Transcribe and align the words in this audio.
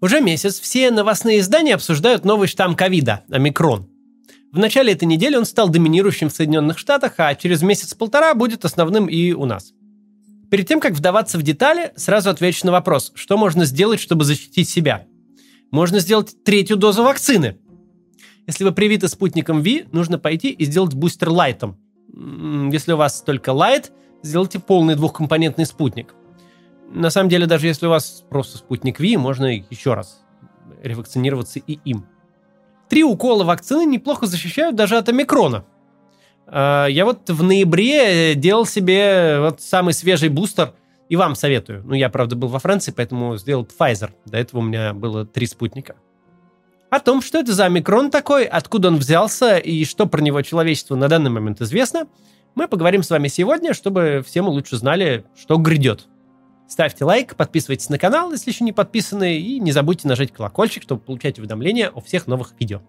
Уже 0.00 0.20
месяц 0.20 0.60
все 0.60 0.92
новостные 0.92 1.40
издания 1.40 1.74
обсуждают 1.74 2.24
новый 2.24 2.46
штамм 2.46 2.76
ковида– 2.76 3.24
омикрон. 3.30 3.88
В 4.52 4.58
начале 4.58 4.92
этой 4.92 5.06
недели 5.06 5.34
он 5.34 5.44
стал 5.44 5.68
доминирующим 5.68 6.28
в 6.28 6.32
Соединенных 6.32 6.78
Штатах, 6.78 7.14
а 7.18 7.34
через 7.34 7.62
месяц-полтора 7.62 8.34
будет 8.34 8.64
основным 8.64 9.06
и 9.06 9.32
у 9.32 9.44
нас. 9.44 9.72
Перед 10.52 10.68
тем, 10.68 10.78
как 10.78 10.92
вдаваться 10.92 11.36
в 11.36 11.42
детали, 11.42 11.92
сразу 11.96 12.30
отвечу 12.30 12.64
на 12.64 12.72
вопрос, 12.72 13.10
что 13.16 13.36
можно 13.36 13.64
сделать, 13.64 14.00
чтобы 14.00 14.24
защитить 14.24 14.68
себя. 14.68 15.04
Можно 15.72 15.98
сделать 15.98 16.44
третью 16.44 16.76
дозу 16.76 17.02
вакцины. 17.02 17.58
Если 18.46 18.62
вы 18.62 18.70
привиты 18.70 19.08
спутником 19.08 19.62
V, 19.62 19.86
нужно 19.90 20.18
пойти 20.18 20.50
и 20.50 20.64
сделать 20.64 20.94
бустер 20.94 21.28
лайтом. 21.28 21.76
Если 22.72 22.92
у 22.92 22.96
вас 22.96 23.20
только 23.20 23.52
лайт, 23.52 23.92
сделайте 24.22 24.60
полный 24.60 24.94
двухкомпонентный 24.94 25.66
спутник– 25.66 26.14
на 26.90 27.10
самом 27.10 27.28
деле, 27.28 27.46
даже 27.46 27.66
если 27.66 27.86
у 27.86 27.90
вас 27.90 28.24
просто 28.28 28.58
спутник 28.58 29.00
Ви, 29.00 29.16
можно 29.16 29.46
еще 29.46 29.94
раз 29.94 30.22
ревакцинироваться 30.82 31.58
и 31.58 31.78
им. 31.84 32.06
Три 32.88 33.04
укола 33.04 33.44
вакцины 33.44 33.84
неплохо 33.84 34.26
защищают 34.26 34.76
даже 34.76 34.96
от 34.96 35.08
омикрона. 35.08 35.64
А, 36.46 36.86
я 36.86 37.04
вот 37.04 37.28
в 37.28 37.42
ноябре 37.42 38.34
делал 38.34 38.64
себе 38.64 39.38
вот 39.40 39.60
самый 39.60 39.92
свежий 39.92 40.30
бустер, 40.30 40.72
и 41.08 41.16
вам 41.16 41.34
советую. 41.34 41.82
Ну, 41.84 41.94
я, 41.94 42.08
правда, 42.08 42.36
был 42.36 42.48
во 42.48 42.58
Франции, 42.58 42.92
поэтому 42.94 43.36
сделал 43.36 43.66
Pfizer. 43.66 44.10
До 44.26 44.38
этого 44.38 44.60
у 44.60 44.62
меня 44.62 44.92
было 44.92 45.24
три 45.26 45.46
спутника. 45.46 45.96
О 46.90 47.00
том, 47.00 47.20
что 47.20 47.38
это 47.38 47.52
за 47.52 47.66
омикрон 47.66 48.10
такой, 48.10 48.44
откуда 48.44 48.88
он 48.88 48.96
взялся 48.96 49.58
и 49.58 49.84
что 49.84 50.06
про 50.06 50.22
него 50.22 50.40
человечеству 50.40 50.96
на 50.96 51.08
данный 51.08 51.30
момент 51.30 51.60
известно, 51.60 52.06
мы 52.54 52.66
поговорим 52.66 53.02
с 53.02 53.10
вами 53.10 53.28
сегодня, 53.28 53.74
чтобы 53.74 54.24
все 54.26 54.40
мы 54.40 54.48
лучше 54.48 54.76
знали, 54.76 55.24
что 55.38 55.58
грядет. 55.58 56.08
Ставьте 56.68 57.06
лайк, 57.06 57.34
подписывайтесь 57.34 57.88
на 57.88 57.98
канал, 57.98 58.30
если 58.30 58.50
еще 58.50 58.62
не 58.62 58.72
подписаны, 58.72 59.38
и 59.38 59.58
не 59.58 59.72
забудьте 59.72 60.06
нажать 60.06 60.32
колокольчик, 60.32 60.82
чтобы 60.82 61.00
получать 61.00 61.38
уведомления 61.38 61.88
о 61.88 62.02
всех 62.02 62.26
новых 62.26 62.52
видео. 62.60 62.82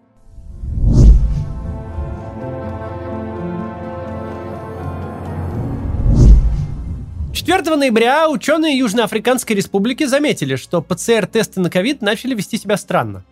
Четвертого 7.32 7.76
ноября 7.76 8.28
ученые 8.28 8.76
Южноафриканской 8.76 9.56
Республики 9.56 10.04
заметили, 10.04 10.56
что 10.56 10.82
ПЦР-тесты 10.82 11.62
на 11.62 11.70
ковид 11.70 12.02
начали 12.02 12.34
вести 12.34 12.58
себя 12.58 12.76
странно. 12.76 13.24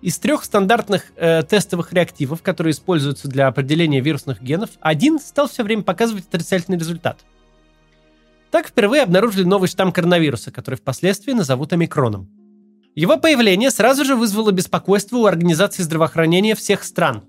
Из 0.00 0.18
трех 0.18 0.44
стандартных 0.44 1.12
э, 1.16 1.42
тестовых 1.42 1.92
реактивов, 1.92 2.40
которые 2.40 2.70
используются 2.70 3.28
для 3.28 3.48
определения 3.48 4.00
вирусных 4.00 4.40
генов, 4.40 4.70
один 4.80 5.18
стал 5.18 5.46
все 5.46 5.62
время 5.62 5.82
показывать 5.82 6.24
отрицательный 6.26 6.78
результат– 6.78 7.18
так 8.50 8.68
впервые 8.68 9.02
обнаружили 9.02 9.44
новый 9.44 9.68
штамм 9.68 9.92
коронавируса, 9.92 10.50
который 10.50 10.76
впоследствии 10.76 11.32
назовут 11.32 11.72
омикроном. 11.72 12.28
Его 12.94 13.16
появление 13.16 13.70
сразу 13.70 14.04
же 14.04 14.16
вызвало 14.16 14.50
беспокойство 14.50 15.18
у 15.18 15.26
Организации 15.26 15.82
здравоохранения 15.82 16.54
всех 16.54 16.82
стран. 16.82 17.22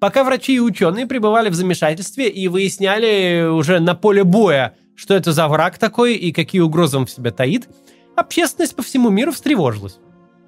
Пока 0.00 0.24
врачи 0.24 0.54
и 0.54 0.60
ученые 0.60 1.06
пребывали 1.06 1.50
в 1.50 1.54
замешательстве 1.54 2.28
и 2.28 2.48
выясняли 2.48 3.46
уже 3.48 3.80
на 3.80 3.94
поле 3.94 4.24
боя, 4.24 4.74
что 4.96 5.14
это 5.14 5.32
за 5.32 5.46
враг 5.46 5.78
такой 5.78 6.14
и 6.14 6.32
какие 6.32 6.62
угрозы 6.62 6.96
он 6.96 7.06
в 7.06 7.10
себе 7.10 7.30
таит, 7.30 7.68
общественность 8.16 8.74
по 8.74 8.82
всему 8.82 9.10
миру 9.10 9.32
встревожилась. 9.32 9.98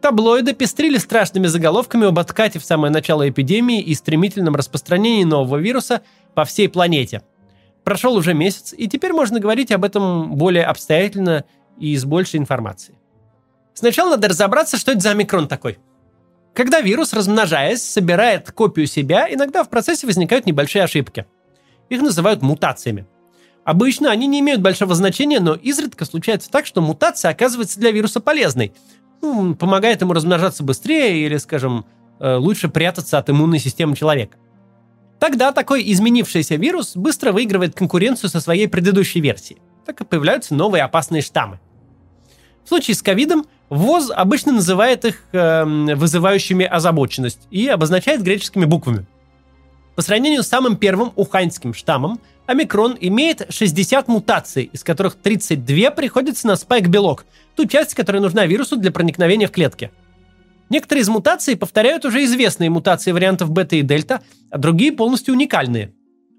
Таблоиды 0.00 0.54
пестрили 0.54 0.98
страшными 0.98 1.46
заголовками 1.46 2.08
об 2.08 2.18
откате 2.18 2.58
в 2.58 2.64
самое 2.64 2.92
начало 2.92 3.28
эпидемии 3.28 3.80
и 3.80 3.94
стремительном 3.94 4.56
распространении 4.56 5.22
нового 5.22 5.58
вируса 5.58 6.02
по 6.34 6.44
всей 6.44 6.68
планете– 6.68 7.22
Прошел 7.84 8.14
уже 8.14 8.34
месяц, 8.34 8.74
и 8.76 8.88
теперь 8.88 9.12
можно 9.12 9.40
говорить 9.40 9.72
об 9.72 9.84
этом 9.84 10.36
более 10.36 10.64
обстоятельно 10.64 11.44
и 11.78 11.96
с 11.96 12.04
большей 12.04 12.38
информацией. 12.38 12.96
Сначала 13.74 14.10
надо 14.10 14.28
разобраться, 14.28 14.76
что 14.76 14.92
это 14.92 15.00
за 15.00 15.10
омикрон 15.10 15.48
такой. 15.48 15.78
Когда 16.54 16.80
вирус, 16.80 17.12
размножаясь, 17.12 17.82
собирает 17.82 18.52
копию 18.52 18.86
себя, 18.86 19.32
иногда 19.32 19.64
в 19.64 19.70
процессе 19.70 20.06
возникают 20.06 20.46
небольшие 20.46 20.84
ошибки. 20.84 21.26
Их 21.88 22.02
называют 22.02 22.42
мутациями. 22.42 23.06
Обычно 23.64 24.10
они 24.10 24.26
не 24.26 24.40
имеют 24.40 24.60
большого 24.60 24.94
значения, 24.94 25.40
но 25.40 25.54
изредка 25.54 26.04
случается 26.04 26.50
так, 26.50 26.66
что 26.66 26.80
мутация 26.80 27.30
оказывается 27.30 27.80
для 27.80 27.90
вируса 27.90 28.20
полезной. 28.20 28.72
Ну, 29.22 29.54
помогает 29.54 30.02
ему 30.02 30.12
размножаться 30.12 30.64
быстрее 30.64 31.24
или, 31.24 31.36
скажем, 31.36 31.86
э, 32.18 32.34
лучше 32.34 32.68
прятаться 32.68 33.18
от 33.18 33.30
иммунной 33.30 33.60
системы 33.60 33.96
человека. 33.96 34.36
Тогда 35.22 35.52
такой 35.52 35.88
изменившийся 35.92 36.56
вирус 36.56 36.96
быстро 36.96 37.30
выигрывает 37.30 37.76
конкуренцию 37.76 38.28
со 38.28 38.40
своей 38.40 38.66
предыдущей 38.66 39.20
версией. 39.20 39.62
Так 39.86 40.00
и 40.00 40.04
появляются 40.04 40.52
новые 40.52 40.82
опасные 40.82 41.22
штаммы. 41.22 41.60
В 42.64 42.68
случае 42.68 42.96
с 42.96 43.02
ковидом 43.02 43.46
ВОЗ 43.70 44.10
обычно 44.10 44.50
называет 44.50 45.04
их 45.04 45.22
э, 45.30 45.94
вызывающими 45.94 46.64
озабоченность 46.64 47.46
и 47.52 47.68
обозначает 47.68 48.24
греческими 48.24 48.64
буквами. 48.64 49.06
По 49.94 50.02
сравнению 50.02 50.42
с 50.42 50.48
самым 50.48 50.76
первым 50.76 51.12
уханьским 51.14 51.72
штаммом, 51.72 52.18
омикрон 52.46 52.96
имеет 53.00 53.46
60 53.48 54.08
мутаций, 54.08 54.70
из 54.72 54.82
которых 54.82 55.14
32 55.14 55.92
приходятся 55.92 56.48
на 56.48 56.56
спайк-белок, 56.56 57.26
ту 57.54 57.66
часть, 57.66 57.94
которая 57.94 58.20
нужна 58.20 58.44
вирусу 58.46 58.76
для 58.76 58.90
проникновения 58.90 59.46
в 59.46 59.52
клетки– 59.52 59.92
Некоторые 60.72 61.02
из 61.02 61.10
мутаций 61.10 61.54
повторяют 61.54 62.06
уже 62.06 62.24
известные 62.24 62.70
мутации 62.70 63.12
вариантов 63.12 63.50
бета 63.50 63.76
и 63.76 63.82
дельта, 63.82 64.22
а 64.50 64.56
другие 64.56 64.90
полностью 64.90 65.34
уникальные. 65.34 65.92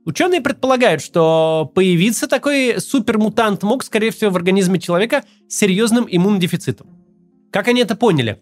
Ученые 0.06 0.42
предполагают, 0.42 1.04
что 1.04 1.72
появиться 1.76 2.26
такой 2.26 2.82
супермутант 2.82 3.62
мог, 3.62 3.84
скорее 3.84 4.10
всего, 4.10 4.32
в 4.32 4.36
организме 4.36 4.80
человека 4.80 5.24
с 5.48 5.56
серьезным 5.56 6.08
иммунодефицитом. 6.10 6.88
Как 7.52 7.68
они 7.68 7.82
это 7.82 7.96
поняли? 7.96 8.42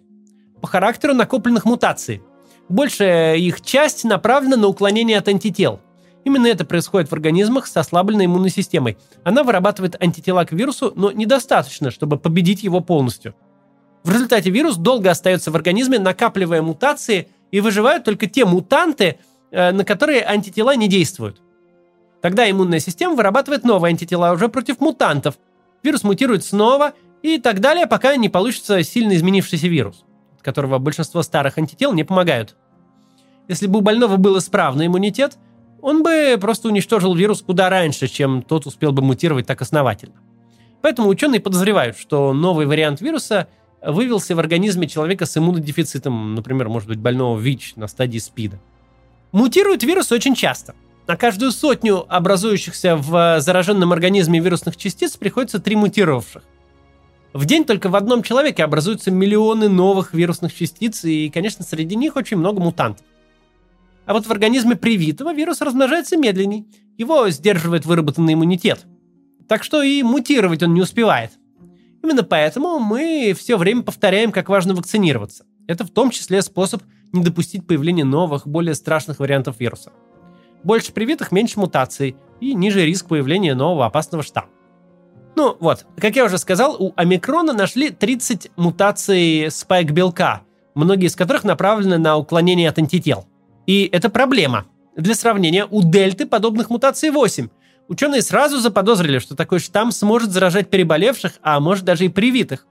По 0.61 0.67
характеру 0.67 1.13
накопленных 1.13 1.65
мутаций. 1.65 2.21
Большая 2.69 3.35
их 3.35 3.59
часть 3.59 4.05
направлена 4.05 4.55
на 4.55 4.67
уклонение 4.67 5.17
от 5.17 5.27
антител. 5.27 5.81
Именно 6.23 6.47
это 6.47 6.63
происходит 6.63 7.09
в 7.09 7.13
организмах 7.13 7.67
с 7.67 7.75
ослабленной 7.75 8.27
иммунной 8.27 8.49
системой. 8.49 8.97
Она 9.25 9.43
вырабатывает 9.43 10.01
антитела 10.01 10.45
к 10.45 10.53
вирусу, 10.53 10.93
но 10.95 11.11
недостаточно, 11.11 11.91
чтобы 11.91 12.17
победить 12.17 12.63
его 12.63 12.79
полностью– 12.79 13.35
в 14.03 14.11
результате 14.11 14.49
вирус 14.49 14.77
долго 14.77 15.11
остается 15.11 15.51
в 15.51 15.55
организме, 15.55 15.99
накапливая 15.99 16.61
мутации, 16.61 17.29
и 17.51 17.59
выживают 17.59 18.03
только 18.03 18.27
те 18.27 18.45
мутанты, 18.45 19.19
э, 19.51 19.71
на 19.71 19.83
которые 19.83 20.25
антитела 20.25 20.75
не 20.75 20.87
действуют. 20.87 21.41
Тогда 22.21 22.49
иммунная 22.49 22.79
система 22.79 23.15
вырабатывает 23.15 23.63
новые 23.63 23.91
антитела 23.91 24.31
уже 24.31 24.47
против 24.47 24.79
мутантов. 24.79 25.35
Вирус 25.83 26.03
мутирует 26.03 26.45
снова 26.45 26.93
и 27.21 27.39
так 27.39 27.59
далее, 27.59 27.87
пока 27.87 28.15
не 28.15 28.29
получится 28.29 28.81
сильно 28.83 29.15
изменившийся 29.15 29.67
вирус, 29.67 30.05
от 30.35 30.41
которого 30.41 30.77
большинство 30.79 31.21
старых 31.23 31.57
антител 31.57 31.93
не 31.93 32.03
помогают. 32.03 32.55
Если 33.47 33.67
бы 33.67 33.79
у 33.79 33.81
больного 33.81 34.17
был 34.17 34.37
исправный 34.37 34.87
иммунитет, 34.87 35.37
он 35.81 36.03
бы 36.03 36.37
просто 36.39 36.69
уничтожил 36.69 37.15
вирус 37.15 37.41
куда 37.41 37.69
раньше, 37.69 38.07
чем 38.07 38.43
тот 38.43 38.65
успел 38.65 38.91
бы 38.91 39.01
мутировать 39.01 39.47
так 39.47 39.61
основательно. 39.61 40.15
Поэтому 40.81 41.09
ученые 41.09 41.41
подозревают, 41.41 41.97
что 41.97 42.33
новый 42.33 42.65
вариант 42.65 43.01
вируса– 43.01 43.47
вывелся 43.81 44.35
в 44.35 44.39
организме 44.39 44.87
человека 44.87 45.25
с 45.25 45.37
иммунодефицитом, 45.37 46.35
например, 46.35 46.69
может 46.69 46.87
быть, 46.89 46.99
больного 46.99 47.39
ВИЧ 47.39 47.75
на 47.75 47.87
стадии 47.87 48.19
СПИДа. 48.19 48.59
Мутирует 49.31 49.83
вирус 49.83 50.11
очень 50.11 50.35
часто. 50.35 50.75
На 51.07 51.17
каждую 51.17 51.51
сотню 51.51 52.05
образующихся 52.07 52.95
в 52.95 53.41
зараженном 53.41 53.91
организме 53.91 54.39
вирусных 54.39 54.77
частиц 54.77 55.17
приходится 55.17 55.59
три 55.59 55.75
мутировавших. 55.75 56.43
В 57.33 57.45
день 57.45 57.63
только 57.63 57.89
в 57.89 57.95
одном 57.95 58.23
человеке 58.23 58.63
образуются 58.63 59.09
миллионы 59.09 59.69
новых 59.69 60.13
вирусных 60.13 60.53
частиц, 60.53 61.05
и, 61.05 61.29
конечно, 61.29 61.63
среди 61.63 61.95
них 61.95 62.17
очень 62.17 62.37
много 62.37 62.61
мутантов. 62.61 63.05
А 64.05 64.13
вот 64.13 64.25
в 64.25 64.31
организме 64.31 64.75
привитого 64.75 65.33
вирус 65.33 65.61
размножается 65.61 66.17
медленней. 66.17 66.67
Его 66.97 67.29
сдерживает 67.29 67.85
выработанный 67.85 68.33
иммунитет. 68.33 68.85
Так 69.47 69.63
что 69.63 69.81
и 69.81 70.03
мутировать 70.03 70.63
он 70.63 70.73
не 70.73 70.81
успевает. 70.81 71.31
Именно 72.03 72.23
поэтому 72.23 72.79
мы 72.79 73.35
все 73.37 73.57
время 73.57 73.83
повторяем, 73.83 74.31
как 74.31 74.49
важно 74.49 74.73
вакцинироваться. 74.73 75.45
Это 75.67 75.85
в 75.85 75.89
том 75.89 76.09
числе 76.09 76.41
способ 76.41 76.81
не 77.11 77.23
допустить 77.23 77.67
появления 77.67 78.05
новых, 78.05 78.47
более 78.47 78.75
страшных 78.75 79.19
вариантов 79.19 79.59
вируса. 79.59 79.91
Больше 80.63 80.93
привитых, 80.93 81.31
меньше 81.31 81.59
мутаций 81.59 82.15
и 82.39 82.53
ниже 82.53 82.85
риск 82.85 83.07
появления 83.07 83.55
нового 83.55 83.85
опасного 83.85 84.23
штамма. 84.23 84.49
Ну 85.35 85.55
вот, 85.59 85.85
как 85.97 86.15
я 86.15 86.25
уже 86.25 86.37
сказал, 86.37 86.75
у 86.77 86.93
омикрона 86.95 87.53
нашли 87.53 87.89
30 87.89 88.51
мутаций 88.57 89.49
спайк-белка, 89.49 90.41
многие 90.75 91.07
из 91.07 91.15
которых 91.15 91.43
направлены 91.43 91.97
на 91.97 92.17
уклонение 92.17 92.69
от 92.69 92.79
антител. 92.79 93.25
И 93.65 93.89
это 93.91 94.09
проблема. 94.09 94.65
Для 94.97 95.15
сравнения, 95.15 95.65
у 95.69 95.81
дельты 95.83 96.25
подобных 96.25 96.69
мутаций 96.69 97.11
8, 97.11 97.47
Ученые 97.91 98.21
сразу 98.21 98.57
заподозрили, 98.61 99.19
что 99.19 99.35
такой 99.35 99.59
штамм 99.59 99.91
сможет 99.91 100.31
заражать 100.31 100.69
переболевших, 100.69 101.33
а 101.41 101.59
может 101.59 101.83
даже 101.83 102.05
и 102.05 102.07
привитых. 102.07 102.65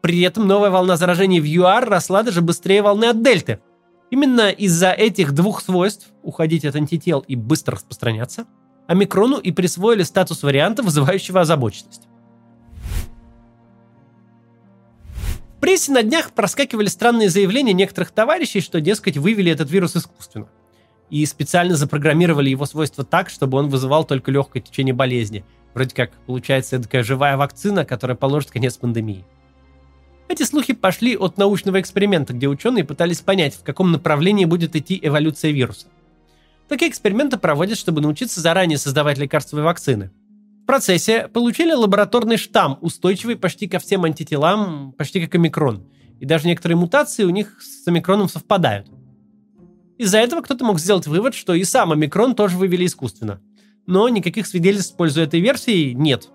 При 0.00 0.22
этом 0.22 0.46
новая 0.46 0.70
волна 0.70 0.96
заражений 0.96 1.40
в 1.40 1.44
ЮАР 1.44 1.86
росла 1.86 2.22
даже 2.22 2.40
быстрее 2.40 2.80
волны 2.80 3.04
от 3.04 3.22
дельты. 3.22 3.60
Именно 4.10 4.48
из-за 4.48 4.92
этих 4.92 5.32
двух 5.32 5.60
свойств– 5.60 6.06
уходить 6.22 6.64
от 6.64 6.74
антител 6.74 7.20
и 7.28 7.36
быстро 7.36 7.74
распространяться– 7.74 8.46
омикрону 8.86 9.36
и 9.36 9.52
присвоили 9.52 10.04
статус 10.04 10.42
варианта, 10.42 10.82
вызывающего 10.82 11.42
озабоченность. 11.42 12.08
В 15.58 15.60
прессе 15.60 15.92
на 15.92 16.02
днях 16.02 16.32
проскакивали 16.32 16.86
странные 16.86 17.28
заявления 17.28 17.74
некоторых 17.74 18.10
товарищей, 18.10 18.62
что, 18.62 18.80
дескать, 18.80 19.18
вывели 19.18 19.52
этот 19.52 19.70
вирус 19.70 19.96
искусственно. 19.96 20.48
И 21.10 21.24
специально 21.26 21.76
запрограммировали 21.76 22.50
его 22.50 22.66
свойства 22.66 23.04
так, 23.04 23.30
чтобы 23.30 23.58
он 23.58 23.68
вызывал 23.68 24.04
только 24.04 24.30
легкое 24.30 24.62
течение 24.62 24.94
болезни. 24.94 25.44
Вроде 25.74 25.94
как, 25.94 26.12
получается, 26.26 26.82
такая 26.82 27.02
живая 27.02 27.36
вакцина, 27.36 27.84
которая 27.84 28.16
положит 28.16 28.50
конец 28.50 28.76
пандемии. 28.76 29.24
Эти 30.28 30.42
слухи 30.42 30.72
пошли 30.72 31.16
от 31.16 31.38
научного 31.38 31.80
эксперимента, 31.80 32.32
где 32.32 32.48
ученые 32.48 32.84
пытались 32.84 33.20
понять, 33.20 33.54
в 33.54 33.62
каком 33.62 33.92
направлении 33.92 34.44
будет 34.44 34.74
идти 34.74 34.98
эволюция 35.00 35.52
вируса. 35.52 35.86
Такие 36.68 36.90
эксперименты 36.90 37.36
проводят, 37.36 37.78
чтобы 37.78 38.00
научиться 38.00 38.40
заранее 38.40 38.78
создавать 38.78 39.18
лекарства 39.18 39.60
и 39.60 39.62
вакцины. 39.62 40.10
В 40.62 40.66
процессе 40.66 41.28
получили 41.28 41.72
лабораторный 41.72 42.38
штамм, 42.38 42.78
устойчивый 42.80 43.36
почти 43.36 43.68
ко 43.68 43.78
всем 43.78 44.04
антителам, 44.04 44.92
почти 44.98 45.20
как 45.24 45.36
омикрон. 45.36 45.86
И 46.18 46.26
даже 46.26 46.48
некоторые 46.48 46.76
мутации 46.76 47.22
у 47.22 47.30
них 47.30 47.62
с 47.62 47.86
омикроном 47.86 48.28
совпадают. 48.28 48.88
Из-за 49.98 50.18
этого 50.18 50.42
кто-то 50.42 50.64
мог 50.64 50.78
сделать 50.78 51.06
вывод, 51.06 51.34
что 51.34 51.54
и 51.54 51.64
сам 51.64 51.92
омикрон 51.92 52.34
тоже 52.34 52.56
вывели 52.56 52.86
искусственно. 52.86 53.40
Но 53.86 54.08
никаких 54.08 54.46
свидетельств 54.46 54.94
в 54.94 54.96
пользу 54.96 55.22
этой 55.22 55.40
версии 55.40 55.92
нет. 55.92 56.30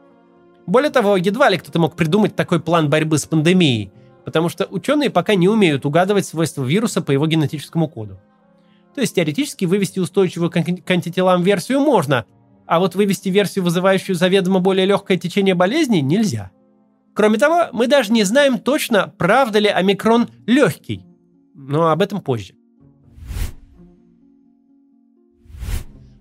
Более 0.66 0.90
того, 0.90 1.18
едва 1.18 1.50
ли 1.50 1.58
кто-то 1.58 1.80
мог 1.80 1.96
придумать 1.96 2.36
такой 2.36 2.60
план 2.60 2.90
борьбы 2.90 3.18
с 3.18 3.26
пандемией, 3.26 3.92
потому 4.26 4.50
что 4.50 4.66
ученые 4.66 5.10
пока 5.10 5.36
не 5.36 5.48
умеют 5.48 5.86
угадывать 5.86 6.26
свойства 6.26 6.64
вируса 6.64 7.02
по 7.02 7.12
его 7.12 7.28
генетическому 7.28 7.88
коду. 7.88 8.20
То 8.96 9.02
есть 9.02 9.16
теоретически 9.16 9.66
вывести 9.66 10.00
устойчивую 10.00 10.50
к 10.50 10.92
антителам 10.92 11.44
версию 11.44 11.80
можно, 11.82 12.26
а 12.66 12.80
вот 12.80 12.96
вывести 12.96 13.30
версию, 13.30 13.64
вызывающую 13.64 14.16
заведомо 14.16 14.60
более 14.60 14.86
легкое 14.86 15.18
течение 15.18 15.56
болезни, 15.56 15.98
нельзя. 15.98 16.52
Кроме 17.14 17.38
того, 17.38 17.68
мы 17.74 17.88
даже 17.88 18.12
не 18.12 18.24
знаем 18.24 18.58
точно, 18.60 19.14
правда 19.18 19.60
ли 19.60 19.68
омикрон 19.68 20.30
легкий. 20.46 21.06
Но 21.54 21.90
об 21.90 22.02
этом 22.02 22.22
позже. 22.22 22.54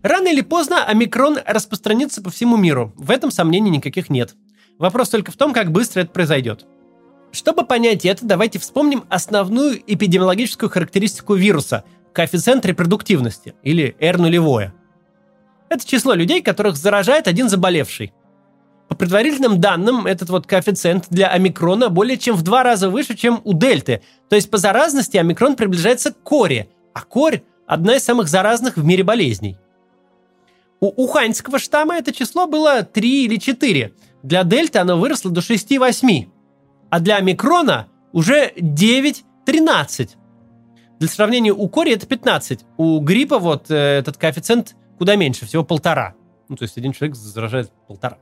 Рано 0.02 0.28
или 0.28 0.40
поздно 0.40 0.84
омикрон 0.84 1.38
распространится 1.44 2.22
по 2.22 2.30
всему 2.30 2.56
миру. 2.56 2.92
В 2.96 3.10
этом 3.10 3.30
сомнений 3.30 3.70
никаких 3.70 4.08
нет. 4.08 4.34
Вопрос 4.78 5.10
только 5.10 5.30
в 5.30 5.36
том, 5.36 5.52
как 5.52 5.72
быстро 5.72 6.00
это 6.00 6.10
произойдет. 6.10 6.64
Чтобы 7.32 7.64
понять 7.64 8.04
это, 8.04 8.24
давайте 8.24 8.58
вспомним 8.58 9.04
основную 9.10 9.80
эпидемиологическую 9.86 10.70
характеристику 10.70 11.34
вируса– 11.34 11.84
коэффициент 12.12 12.64
репродуктивности, 12.66 13.54
или 13.62 13.94
R 14.00 14.18
нулевое. 14.18 14.74
Это 15.68 15.86
число 15.86 16.14
людей, 16.14 16.42
которых 16.42 16.76
заражает 16.76 17.28
один 17.28 17.48
заболевший. 17.48 18.12
По 18.88 18.96
предварительным 18.96 19.60
данным, 19.60 20.06
этот 20.06 20.30
вот 20.30 20.46
коэффициент 20.46 21.06
для 21.10 21.28
омикрона 21.28 21.90
более 21.90 22.18
чем 22.18 22.34
в 22.34 22.42
два 22.42 22.64
раза 22.64 22.90
выше, 22.90 23.16
чем 23.16 23.40
у 23.44 23.52
дельты. 23.52 24.02
То 24.28 24.34
есть 24.34 24.50
по 24.50 24.56
заразности 24.56 25.16
омикрон 25.16 25.54
приближается 25.54 26.12
к 26.12 26.20
коре, 26.22 26.68
а 26.92 27.02
корь– 27.02 27.42
одна 27.66 27.96
из 27.96 28.02
самых 28.02 28.26
заразных 28.26 28.76
в 28.76 28.84
мире 28.84 29.04
болезней. 29.04 29.56
У 30.80 31.04
уханьского 31.04 31.58
штамма 31.58 31.96
это 31.96 32.12
число 32.12 32.46
было 32.46 32.82
3 32.82 33.24
или 33.24 33.36
4. 33.36 33.92
Для 34.22 34.44
дельты 34.44 34.78
оно 34.78 34.98
выросло 34.98 35.30
до 35.30 35.40
6-8. 35.40 36.28
А 36.90 37.00
для 37.00 37.16
омикрона 37.16 37.88
уже 38.12 38.52
9-13. 38.56 40.10
Для 40.98 41.08
сравнения, 41.08 41.52
у 41.52 41.68
кори 41.68 41.92
это 41.92 42.06
15. 42.06 42.64
У 42.78 43.00
гриппа 43.00 43.38
вот 43.38 43.70
э, 43.70 43.74
этот 43.74 44.16
коэффициент 44.16 44.74
куда 44.98 45.16
меньше, 45.16 45.46
всего 45.46 45.64
полтора. 45.64 46.14
Ну, 46.50 46.56
то 46.56 46.64
есть 46.64 46.76
один 46.76 46.92
человек 46.92 47.16
заражает 47.16 47.72
полтора. 47.86 48.18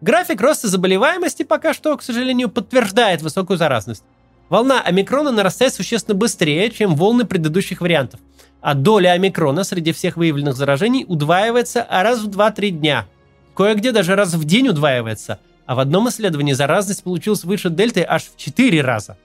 График 0.00 0.40
роста 0.40 0.68
заболеваемости 0.68 1.42
пока 1.42 1.74
что, 1.74 1.96
к 1.96 2.02
сожалению, 2.02 2.50
подтверждает 2.50 3.22
высокую 3.22 3.56
заразность. 3.56 4.04
Волна 4.48 4.80
омикрона 4.82 5.30
нарастает 5.30 5.72
существенно 5.74 6.16
быстрее, 6.16 6.70
чем 6.70 6.94
волны 6.94 7.24
предыдущих 7.24 7.80
вариантов. 7.80 8.20
А 8.60 8.74
доля 8.74 9.12
омикрона 9.12 9.64
среди 9.64 9.92
всех 9.92 10.16
выявленных 10.16 10.56
заражений 10.56 11.04
удваивается 11.06 11.86
раз 11.90 12.20
в 12.20 12.28
2-3 12.28 12.70
дня. 12.70 13.06
Кое-где 13.54 13.92
даже 13.92 14.16
раз 14.16 14.34
в 14.34 14.44
день 14.44 14.68
удваивается. 14.68 15.38
А 15.66 15.74
в 15.74 15.80
одном 15.80 16.08
исследовании 16.08 16.52
заразность 16.52 17.02
получилась 17.02 17.44
выше 17.44 17.70
дельты 17.70 18.04
аж 18.06 18.24
в 18.24 18.36
4 18.36 18.82
раза. 18.82 19.16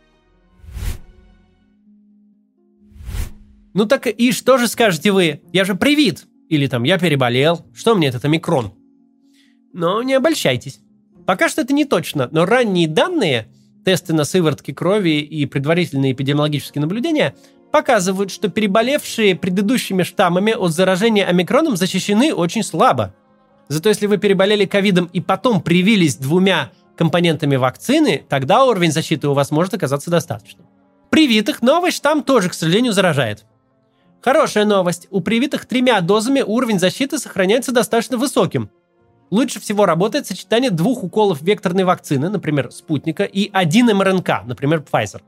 Ну 3.74 3.86
так 3.86 4.08
и 4.08 4.32
что 4.32 4.58
же 4.58 4.68
скажете 4.68 5.12
вы? 5.12 5.42
Я 5.54 5.64
же 5.64 5.76
привит! 5.76 6.26
Или 6.50 6.66
там 6.66 6.84
«я 6.84 6.98
переболел», 6.98 7.66
что 7.76 7.94
мне 7.94 8.08
этот 8.08 8.26
омикрон? 8.26 8.74
Но 9.72 10.02
не 10.02 10.16
обольщайтесь. 10.16 10.80
Пока 11.28 11.48
что 11.48 11.62
это 11.62 11.74
не 11.74 11.86
точно, 11.86 12.28
но 12.32 12.46
ранние 12.46 12.88
данные, 12.88 13.48
тесты 13.86 14.14
на 14.14 14.24
сыворотки 14.24 14.72
крови 14.72 15.20
и 15.20 15.46
предварительные 15.46 16.14
эпидемиологические 16.14 16.82
наблюдения 16.82 17.36
показывают, 17.72 18.32
что 18.32 18.50
переболевшие 18.50 19.36
предыдущими 19.36 20.04
штаммами 20.04 20.54
от 20.54 20.72
заражения 20.72 21.26
омикроном 21.26 21.78
защищены 21.78 22.34
очень 22.34 22.64
слабо. 22.64 23.14
Зато 23.68 23.90
если 23.90 24.08
вы 24.08 24.18
переболели 24.18 24.66
ковидом 24.66 25.10
и 25.14 25.22
потом 25.22 25.62
привились 25.62 26.16
двумя 26.16 26.72
компонентами 26.98 27.56
вакцины, 27.56 28.24
тогда 28.28 28.66
уровень 28.66 28.92
защиты 28.92 29.28
у 29.28 29.34
вас 29.34 29.52
может 29.52 29.74
оказаться 29.74 30.10
достаточным. 30.10 30.66
Привитых 31.10 31.62
новый 31.62 31.92
штамм 31.92 32.24
тоже, 32.24 32.50
к 32.50 32.54
сожалению, 32.54 32.94
заражает. 32.94 33.46
Хорошая 34.22 34.66
новость. 34.66 35.08
У 35.12 35.22
привитых 35.22 35.66
тремя 35.66 36.02
дозами 36.02 36.42
уровень 36.42 36.80
защиты 36.80 37.18
сохраняется 37.18 37.72
достаточно 37.72 38.18
высоким. 38.18 38.70
Лучше 39.32 39.60
всего 39.60 39.86
работает 39.86 40.26
сочетание 40.26 40.72
двух 40.72 41.04
уколов 41.04 41.42
векторной 41.42 41.84
вакцины, 41.84 42.30
например, 42.30 42.72
спутника, 42.72 43.24
и 43.24 43.50
один 43.54 43.88
МРНК, 43.88 44.44
например, 44.46 44.84
Pfizer. 44.92 45.22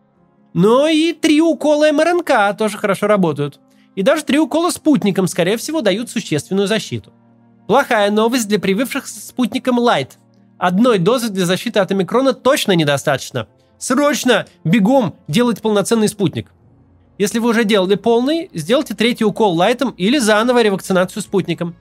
Но 0.53 0.88
и 0.88 1.13
три 1.13 1.42
укола 1.42 1.92
МРНК 1.92 2.57
тоже 2.57 2.77
хорошо 2.77 3.07
работают. 3.07 3.59
И 3.95 4.03
даже 4.03 4.24
три 4.24 4.39
укола 4.39 4.69
спутником, 4.69 5.27
скорее 5.27 5.57
всего, 5.57 5.81
дают 5.81 6.09
существенную 6.09 6.68
защиту. 6.68 7.13
Плохая 7.68 8.09
новость 8.09 8.48
для 8.48 8.59
прививших 8.59 9.07
с 9.07 9.27
спутником 9.27 9.80
Light. 9.80 10.12
Одной 10.57 10.98
дозы 11.00 11.30
для 11.30 11.45
защиты 11.45 11.80
от 11.80 11.92
омикрона 11.92 12.33
точно 12.33 12.74
недостаточно. 12.74 13.48
Срочно, 13.77 14.45
бегом 14.63 15.15
делать 15.27 15.62
полноценный 15.62 16.07
спутник. 16.07 16.51
Если 17.18 17.39
вы 17.39 17.50
уже 17.50 17.63
делали 17.63 17.95
полный, 17.95 18.50
сделайте 18.53 18.94
третий 18.94 19.25
укол 19.25 19.53
лайтом 19.53 19.92
или 19.92 20.18
заново 20.18 20.62
ревакцинацию 20.62 21.21
спутником. 21.21 21.75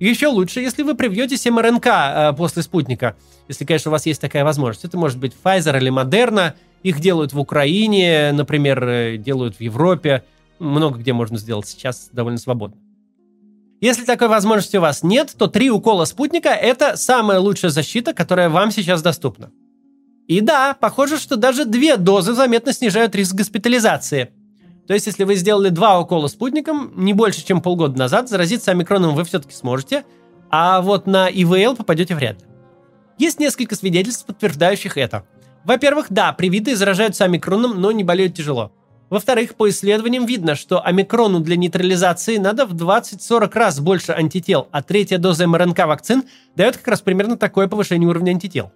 Еще 0.00 0.28
лучше, 0.28 0.60
если 0.60 0.82
вы 0.82 0.94
привьетесь 0.94 1.44
МРНК 1.44 1.86
э, 1.86 2.32
после 2.32 2.62
спутника. 2.62 3.16
Если, 3.48 3.66
конечно, 3.66 3.90
у 3.90 3.92
вас 3.92 4.06
есть 4.06 4.18
такая 4.18 4.44
возможность. 4.44 4.86
Это 4.86 4.96
может 4.96 5.18
быть 5.18 5.34
Pfizer 5.44 5.76
или 5.76 5.92
Moderna. 5.92 6.54
Их 6.82 7.00
делают 7.00 7.34
в 7.34 7.38
Украине, 7.38 8.32
например, 8.32 8.82
э, 8.82 9.16
делают 9.18 9.56
в 9.56 9.60
Европе. 9.60 10.24
Много 10.58 10.98
где 10.98 11.12
можно 11.12 11.36
сделать 11.36 11.68
сейчас 11.68 12.08
довольно 12.12 12.38
свободно. 12.38 12.78
Если 13.82 14.06
такой 14.06 14.28
возможности 14.28 14.78
у 14.78 14.80
вас 14.80 15.02
нет, 15.02 15.34
то 15.36 15.48
три 15.48 15.70
укола 15.70 16.06
спутника– 16.06 16.48
это 16.48 16.96
самая 16.96 17.38
лучшая 17.38 17.70
защита, 17.70 18.14
которая 18.14 18.48
вам 18.48 18.70
сейчас 18.70 19.02
доступна. 19.02 19.50
И 20.26 20.40
да, 20.40 20.74
похоже, 20.74 21.18
что 21.18 21.36
даже 21.36 21.66
две 21.66 21.98
дозы 21.98 22.32
заметно 22.32 22.72
снижают 22.72 23.14
риск 23.14 23.34
госпитализации– 23.34 24.30
то 24.90 24.94
есть, 24.94 25.06
если 25.06 25.22
вы 25.22 25.36
сделали 25.36 25.68
два 25.68 26.00
укола 26.00 26.26
спутником, 26.26 26.90
не 26.96 27.12
больше, 27.12 27.46
чем 27.46 27.60
полгода 27.60 27.96
назад, 27.96 28.28
заразиться 28.28 28.72
омикроном 28.72 29.14
вы 29.14 29.22
все-таки 29.22 29.54
сможете, 29.54 30.02
а 30.50 30.80
вот 30.82 31.06
на 31.06 31.28
ИВЛ 31.28 31.76
попадете 31.76 32.16
вряд 32.16 32.42
ли. 32.42 32.48
Есть 33.16 33.38
несколько 33.38 33.76
свидетельств, 33.76 34.26
подтверждающих 34.26 34.98
это. 34.98 35.24
Во-первых, 35.62 36.06
да, 36.10 36.32
привитые 36.32 36.74
заражаются 36.74 37.24
омикроном, 37.24 37.80
но 37.80 37.92
не 37.92 38.02
болеют 38.02 38.34
тяжело. 38.34 38.72
Во-вторых, 39.10 39.54
по 39.54 39.68
исследованиям 39.68 40.26
видно, 40.26 40.56
что 40.56 40.84
омикрону 40.84 41.38
для 41.38 41.54
нейтрализации 41.54 42.38
надо 42.38 42.66
в 42.66 42.74
20-40 42.74 43.50
раз 43.54 43.78
больше 43.78 44.10
антител, 44.10 44.66
а 44.72 44.82
третья 44.82 45.18
доза 45.18 45.46
МРНК 45.46 45.86
вакцин 45.86 46.24
дает 46.56 46.78
как 46.78 46.88
раз 46.88 47.00
примерно 47.00 47.36
такое 47.36 47.68
повышение 47.68 48.08
уровня 48.08 48.32
антител. 48.32 48.72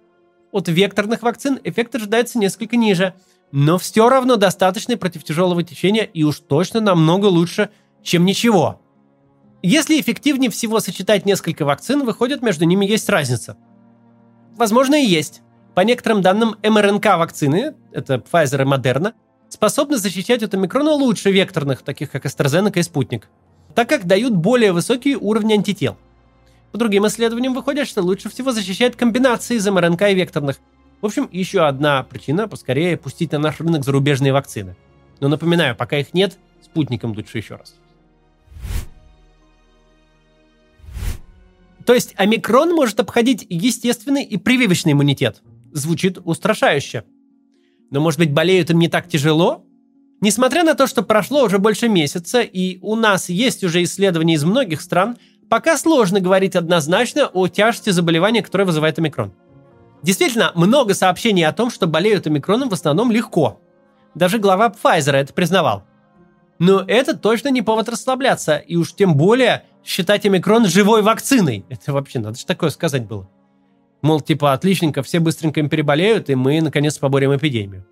От 0.53 0.69
векторных 0.69 1.23
вакцин 1.23 1.59
эффект 1.65 1.93
ожидается 1.95 2.39
несколько 2.39 2.77
ниже– 2.77 3.15
но 3.55 3.77
все 3.77 4.09
равно 4.09 4.35
достаточный 4.35 4.97
против 4.97 5.23
тяжелого 5.23 5.63
течения 5.63 6.03
и 6.03 6.23
уж 6.23 6.41
точно 6.41 6.81
намного 6.81 7.27
лучше, 7.27 7.69
чем 8.03 8.25
ничего. 8.25 8.81
Если 9.63 9.97
эффективнее 10.01 10.51
всего 10.51 10.81
сочетать 10.81 11.25
несколько 11.25 11.63
вакцин, 11.63 12.03
выходит, 12.03 12.41
между 12.41 12.65
ними 12.65 12.85
есть 12.85 13.07
разница. 13.07 13.55
Возможно, 14.57 14.95
и 15.01 15.05
есть. 15.05 15.41
По 15.73 15.81
некоторым 15.81 16.21
данным, 16.21 16.57
МРНК-вакцины, 16.63 17.75
это 17.93 18.15
Pfizer 18.15 18.61
и 18.61 18.65
Moderna, 18.65 19.13
способны 19.47 19.95
защищать 19.95 20.43
от 20.43 20.53
омикрона 20.53 20.91
лучше 20.91 21.31
векторных, 21.31 21.81
таких 21.81 22.11
как 22.11 22.25
AstraZeneca 22.25 22.79
и 22.79 22.83
Спутник, 22.83 23.29
так 23.73 23.87
как 23.87 24.05
дают 24.05 24.33
более 24.33 24.73
высокие 24.73 25.15
уровни 25.15 25.53
антител. 25.53 25.95
По 26.73 26.77
другим 26.77 27.07
исследованиям 27.07 27.53
выходит, 27.53 27.87
что 27.87 28.01
лучше 28.01 28.27
всего 28.27 28.51
защищает 28.51 28.97
комбинации 28.97 29.55
из 29.55 29.65
МРНК 29.65 30.01
и 30.09 30.13
векторных– 30.13 30.57
в 31.01 31.05
общем, 31.05 31.29
еще 31.31 31.65
одна 31.65 32.03
причина 32.03 32.47
поскорее 32.47 32.97
пустить 32.97 33.31
на 33.31 33.39
наш 33.39 33.59
рынок 33.59 33.83
зарубежные 33.83 34.33
вакцины. 34.33 34.75
Но 35.19 35.27
напоминаю, 35.27 35.75
пока 35.75 35.97
их 35.97 36.13
нет, 36.13 36.37
спутником 36.61 37.13
лучше 37.13 37.37
еще 37.37 37.55
раз. 37.55 37.75
То 41.85 41.93
есть 41.93 42.13
омикрон 42.17 42.73
может 42.73 42.99
обходить 42.99 43.45
естественный 43.47 44.23
и 44.23 44.37
прививочный 44.37 44.93
иммунитет. 44.93 45.41
Звучит 45.71 46.17
устрашающе. 46.23 47.03
Но, 47.91 48.01
может 48.01 48.19
быть, 48.19 48.31
болеют 48.31 48.71
им 48.71 48.79
не 48.79 48.87
так 48.87 49.07
тяжело? 49.07 49.63
Несмотря 50.21 50.63
на 50.63 50.73
то, 50.73 50.87
что 50.87 51.03
прошло 51.03 51.43
уже 51.43 51.59
больше 51.59 51.87
месяца, 51.87 52.41
и 52.41 52.79
у 52.81 52.95
нас 52.95 53.29
есть 53.29 53.63
уже 53.63 53.83
исследования 53.83 54.35
из 54.35 54.43
многих 54.43 54.81
стран, 54.81 55.17
пока 55.49 55.77
сложно 55.77 56.19
говорить 56.19 56.55
однозначно 56.55 57.27
о 57.27 57.47
тяжести 57.47 57.91
заболевания, 57.91 58.41
которое 58.41 58.65
вызывает 58.65 58.97
омикрон. 58.97 59.33
Действительно, 60.05 60.51
много 60.53 60.93
сообщений 60.93 61.47
о 61.47 61.51
том, 61.51 61.71
что 61.71 61.87
болеют 61.87 62.27
омикроном 62.27 62.69
в 62.69 62.73
основном 62.73 63.11
легко. 63.11 63.59
Даже 64.13 64.37
глава 64.37 64.69
Pfizer 64.71 65.13
это 65.13 65.33
признавал. 65.33 65.83
Но 66.59 66.83
это 66.87 67.17
точно 67.17 67.47
не 67.49 67.63
повод 67.63 67.89
расслабляться, 67.89 68.57
и 68.57 68.75
уж 68.75 68.93
тем 68.93 69.15
более 69.15 69.63
считать 69.83 70.23
омикрон 70.27 70.67
живой 70.67 71.01
вакциной. 71.01 71.65
Это 71.69 71.91
вообще 71.91 72.19
надо 72.19 72.37
же 72.37 72.45
такое 72.45 72.69
сказать 72.69 73.07
было. 73.07 73.27
Мол, 74.03 74.21
типа, 74.21 74.53
отличненько, 74.53 75.01
все 75.01 75.19
быстренько 75.19 75.59
им 75.59 75.69
переболеют, 75.69 76.29
и 76.29 76.35
мы, 76.35 76.61
наконец, 76.61 76.99
поборем 76.99 77.35
эпидемию. 77.35 77.83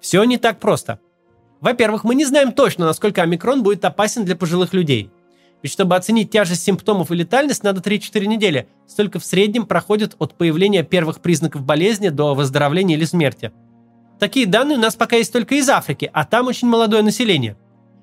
Все 0.00 0.24
не 0.24 0.38
так 0.38 0.58
просто. 0.58 0.98
Во-первых, 1.60 2.02
мы 2.02 2.16
не 2.16 2.24
знаем 2.24 2.50
точно, 2.50 2.86
насколько 2.86 3.22
омикрон 3.22 3.62
будет 3.62 3.84
опасен 3.84 4.24
для 4.24 4.34
пожилых 4.34 4.74
людей. 4.74 5.12
Ведь 5.62 5.72
чтобы 5.72 5.94
оценить 5.96 6.30
тяжесть 6.30 6.64
симптомов 6.64 7.10
и 7.10 7.14
летальность, 7.14 7.62
надо 7.62 7.80
3-4 7.80 8.26
недели. 8.26 8.68
Столько 8.86 9.20
в 9.20 9.24
среднем 9.24 9.66
проходит 9.66 10.16
от 10.18 10.34
появления 10.34 10.82
первых 10.82 11.20
признаков 11.20 11.62
болезни 11.62 12.08
до 12.08 12.34
выздоровления 12.34 12.96
или 12.96 13.04
смерти. 13.04 13.52
Такие 14.18 14.46
данные 14.46 14.78
у 14.78 14.80
нас 14.80 14.94
пока 14.94 15.16
есть 15.16 15.32
только 15.32 15.54
из 15.54 15.68
Африки, 15.68 16.10
а 16.12 16.24
там 16.24 16.48
очень 16.48 16.68
молодое 16.68 17.02
население. 17.02 17.56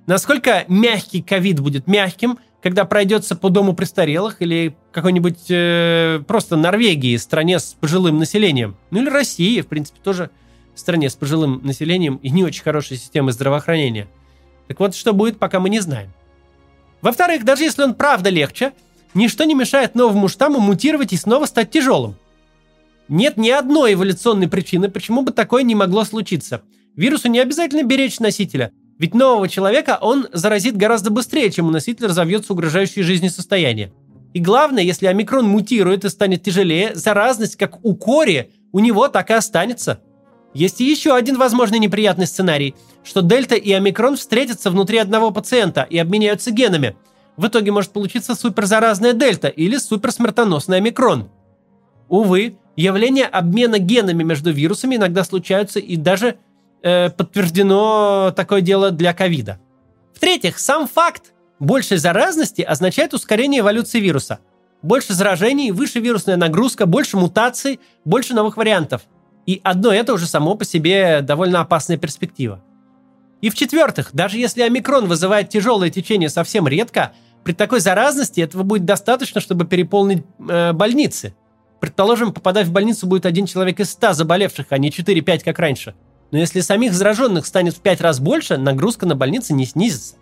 Насколько 0.08 0.66
мягкий 0.68 1.22
ковид 1.22 1.60
будет 1.60 1.88
мягким, 1.88 2.40
когда 2.62 2.86
пройдется 2.86 3.36
по 3.36 3.50
дому 3.50 3.74
престарелых 3.74 4.42
или 4.42 4.76
какой-нибудь 4.92 5.46
э, 5.50 6.22
просто 6.28 6.56
Норвегии, 6.56 7.16
стране 7.18 7.60
с 7.60 7.76
пожилым 7.80 8.18
населением. 8.18 8.78
Ну 8.92 9.02
или 9.02 9.10
России, 9.10 9.62
в 9.62 9.68
принципе, 9.68 10.00
тоже 10.04 10.30
стране 10.76 11.10
с 11.10 11.16
пожилым 11.16 11.62
населением 11.64 12.18
и 12.18 12.30
не 12.30 12.44
очень 12.44 12.64
хорошей 12.64 12.98
системой 12.98 13.34
здравоохранения. 13.34 14.08
Так 14.68 14.80
вот, 14.80 14.96
что 14.96 15.14
будет, 15.14 15.40
пока 15.40 15.60
мы 15.60 15.70
не 15.70 15.80
знаем. 15.80 16.12
Во-вторых, 17.02 17.46
даже 17.46 17.64
если 17.64 17.84
он 17.84 17.94
правда 17.94 18.30
легче, 18.30 18.74
ничто 19.14 19.44
не 19.44 19.56
мешает 19.56 19.96
новому 19.96 20.28
штамму 20.28 20.60
мутировать 20.60 21.14
и 21.14 21.18
снова 21.18 21.46
стать 21.46 21.72
тяжелым. 21.72 22.16
Нет 23.08 23.38
ни 23.38 23.50
одной 23.50 23.94
эволюционной 23.94 24.48
причины, 24.48 24.90
почему 24.90 25.24
бы 25.24 25.32
такое 25.32 25.64
не 25.64 25.76
могло 25.76 26.04
случиться. 26.04 26.62
Вирусу 26.96 27.28
не 27.30 27.40
обязательно 27.40 27.84
беречь 27.84 28.20
носителя, 28.20 28.72
ведь 29.00 29.16
нового 29.16 29.48
человека 29.48 29.98
он 30.02 30.28
заразит 30.34 30.76
гораздо 30.76 31.10
быстрее, 31.10 31.50
чем 31.50 31.68
у 31.68 31.72
носителя 31.72 32.10
разовьется 32.10 32.54
угрожающее 32.54 33.04
жизни 33.04 33.30
состояние. 33.30 33.94
И 34.34 34.40
главное, 34.40 34.84
если 34.84 35.08
омикрон 35.08 35.48
мутирует 35.48 36.06
и 36.06 36.10
станет 36.10 36.44
тяжелее, 36.44 36.94
заразность, 36.94 37.56
как 37.56 37.84
у 37.84 37.96
кори, 37.96 38.52
у 38.72 38.80
него 38.80 39.08
так 39.08 39.32
и 39.32 39.34
останется. 39.34 40.02
Есть 40.54 40.80
еще 40.80 41.16
один 41.16 41.38
возможный 41.38 41.80
неприятный 41.80 42.26
сценарий, 42.26 42.76
что 43.04 43.22
дельта 43.22 43.56
и 43.56 43.72
омикрон 43.72 44.18
встретятся 44.18 44.72
внутри 44.72 44.98
одного 44.98 45.32
пациента 45.32 45.86
и 45.90 45.98
обменяются 45.98 46.52
генами. 46.52 46.96
В 47.38 47.48
итоге 47.48 47.72
может 47.72 47.92
получиться 47.92 48.36
суперзаразная 48.36 49.14
дельта 49.14 49.48
или 49.48 49.78
суперсмертоносный 49.78 50.78
омикрон. 50.78 51.30
Увы, 52.10 52.58
явления 52.76 53.26
обмена 53.26 53.78
генами 53.78 54.24
между 54.24 54.52
вирусами 54.52 54.96
иногда 54.96 55.24
случаются 55.24 55.80
и 55.80 55.96
даже 55.96 56.38
э, 56.82 57.10
подтверждено 57.12 58.34
такое 58.36 58.62
дело 58.62 58.92
для 58.92 59.14
ковида. 59.14 59.60
В-третьих, 60.16 60.60
сам 60.60 60.88
факт 60.88 61.34
большей 61.60 61.98
заразности 61.98 62.62
означает 62.62 63.14
ускорение 63.14 63.62
эволюции 63.62 64.00
вируса. 64.00 64.40
Больше 64.82 65.14
заражений, 65.14 65.72
выше 65.72 66.00
вирусная 66.00 66.38
нагрузка, 66.38 66.86
больше 66.86 67.18
мутаций, 67.18 67.80
больше 68.06 68.34
новых 68.34 68.58
вариантов. 68.58 69.04
И 69.46 69.62
одно 69.64 69.92
это 69.92 70.14
уже 70.14 70.28
само 70.28 70.56
по 70.56 70.66
себе 70.66 71.22
довольно 71.22 71.62
опасная 71.62 71.98
перспектива. 71.98 72.64
И 73.42 73.50
в-четвертых, 73.50 74.10
даже 74.14 74.38
если 74.38 74.62
омикрон 74.62 75.08
вызывает 75.08 75.50
тяжелое 75.50 75.90
течение 75.90 76.30
совсем 76.30 76.68
редко, 76.68 77.14
при 77.44 77.54
такой 77.54 77.80
заразности 77.80 78.42
этого 78.42 78.64
будет 78.64 78.86
достаточно, 78.86 79.40
чтобы 79.42 79.66
переполнить 79.66 80.24
э, 80.48 80.74
больницы. 80.74 81.34
Предположим, 81.80 82.34
попадать 82.34 82.68
в 82.68 82.72
больницу 82.72 83.08
будет 83.08 83.26
один 83.26 83.46
человек 83.46 83.80
из 83.80 83.90
ста 83.90 84.14
заболевших, 84.14 84.68
а 84.70 84.78
не 84.78 84.90
4-5, 84.90 85.44
как 85.44 85.58
раньше– 85.60 85.96
но 86.32 86.38
если 86.38 86.62
самих 86.62 86.94
зараженных 86.94 87.46
станет 87.46 87.76
в 87.76 87.82
5 87.82 88.02
раз 88.02 88.20
больше, 88.20 88.58
нагрузка 88.58 89.06
на 89.06 89.16
больницы 89.16 89.54
не 89.54 89.66
снизится. 89.66 90.16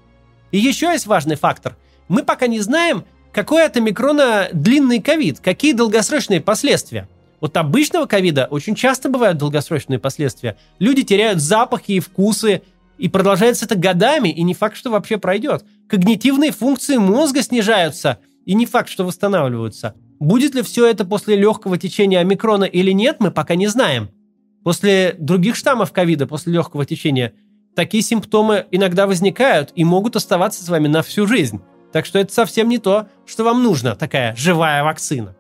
И 0.52 0.58
еще 0.58 0.88
есть 0.88 1.08
важный 1.08 1.36
фактор. 1.36 1.76
Мы 2.08 2.24
пока 2.24 2.48
не 2.48 2.60
знаем, 2.62 3.04
какой 3.34 3.66
от 3.66 3.76
омикрона 3.76 4.48
длинный 4.54 5.02
ковид, 5.02 5.40
какие 5.40 5.74
долгосрочные 5.74 6.40
последствия. 6.40 7.10
От 7.40 7.56
обычного 7.58 8.06
ковида 8.06 8.48
очень 8.50 8.76
часто 8.76 9.10
бывают 9.10 9.38
долгосрочные 9.38 10.00
последствия. 10.00 10.58
Люди 10.80 11.04
теряют 11.04 11.40
запахи 11.40 11.94
и 11.94 12.00
вкусы, 12.00 12.64
и 12.98 13.10
продолжается 13.10 13.66
это 13.66 13.76
годами, 13.76 14.30
и 14.30 14.42
не 14.42 14.56
факт, 14.56 14.76
что 14.76 14.90
вообще 14.90 15.18
пройдет. 15.18 15.64
Когнитивные 15.88 16.52
функции 16.52 16.98
мозга 16.98 17.44
снижаются, 17.44 18.18
и 18.46 18.56
не 18.56 18.66
факт, 18.66 18.90
что 18.90 19.06
восстанавливаются. 19.06 19.94
Будет 20.20 20.56
ли 20.56 20.64
все 20.64 20.88
это 20.88 21.06
после 21.06 21.36
легкого 21.36 21.78
течения 21.78 22.20
омикрона 22.20 22.64
или 22.64 22.92
нет, 22.92 23.18
мы 23.20 23.30
пока 23.30 23.54
не 23.54 23.68
знаем. 23.68 24.10
После 24.64 25.16
других 25.20 25.56
штаммов 25.56 25.94
ковида, 25.94 26.26
после 26.26 26.54
легкого 26.54 26.86
течения, 26.86 27.34
такие 27.76 28.02
симптомы 28.02 28.66
иногда 28.72 29.06
возникают 29.06 29.72
и 29.76 29.86
могут 29.86 30.16
оставаться 30.16 30.64
с 30.64 30.70
вами 30.70 30.88
на 30.88 31.04
всю 31.04 31.28
жизнь. 31.28 31.62
Так 31.94 32.06
что 32.06 32.18
это 32.18 32.34
совсем 32.34 32.68
не 32.68 32.80
то, 32.80 33.08
что 33.26 33.44
вам 33.44 33.64
нужно, 33.64 33.96
такая 33.96 34.36
живая 34.36 34.84
вакцина. 34.84 35.37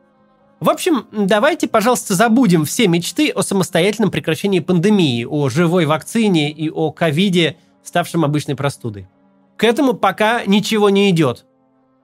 В 0.59 0.69
общем, 0.71 1.05
давайте, 1.11 1.67
пожалуйста, 1.67 2.15
забудем 2.15 2.65
все 2.65 2.87
мечты 2.87 3.29
о 3.29 3.43
самостоятельном 3.43 4.09
прекращении 4.09 4.59
пандемии, 4.59 5.23
о 5.23 5.49
живой 5.49 5.85
вакцине 5.85 6.51
и 6.51 6.69
о 6.69 6.91
ковиде, 6.91 7.57
ставшем 7.83 8.25
обычной 8.25 8.55
простудой. 8.55 9.07
К 9.55 9.65
этому 9.65 9.93
пока 9.93 10.45
ничего 10.45 10.89
не 10.89 11.11
идет. 11.11 11.45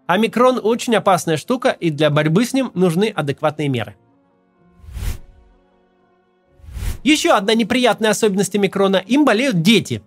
Омикрон 0.06 0.60
очень 0.62 0.96
опасная 0.96 1.38
штука, 1.38 1.70
и 1.70 1.90
для 1.90 2.12
борьбы 2.12 2.46
с 2.46 2.54
ним 2.54 2.70
нужны 2.76 3.06
адекватные 3.06 3.70
меры. 3.70 3.96
Еще 7.04 7.32
одна 7.32 7.56
неприятная 7.56 8.12
особенность 8.12 8.56
омикрона– 8.56 8.98
им 9.08 9.26
болеют 9.26 9.62
дети. 9.62 10.04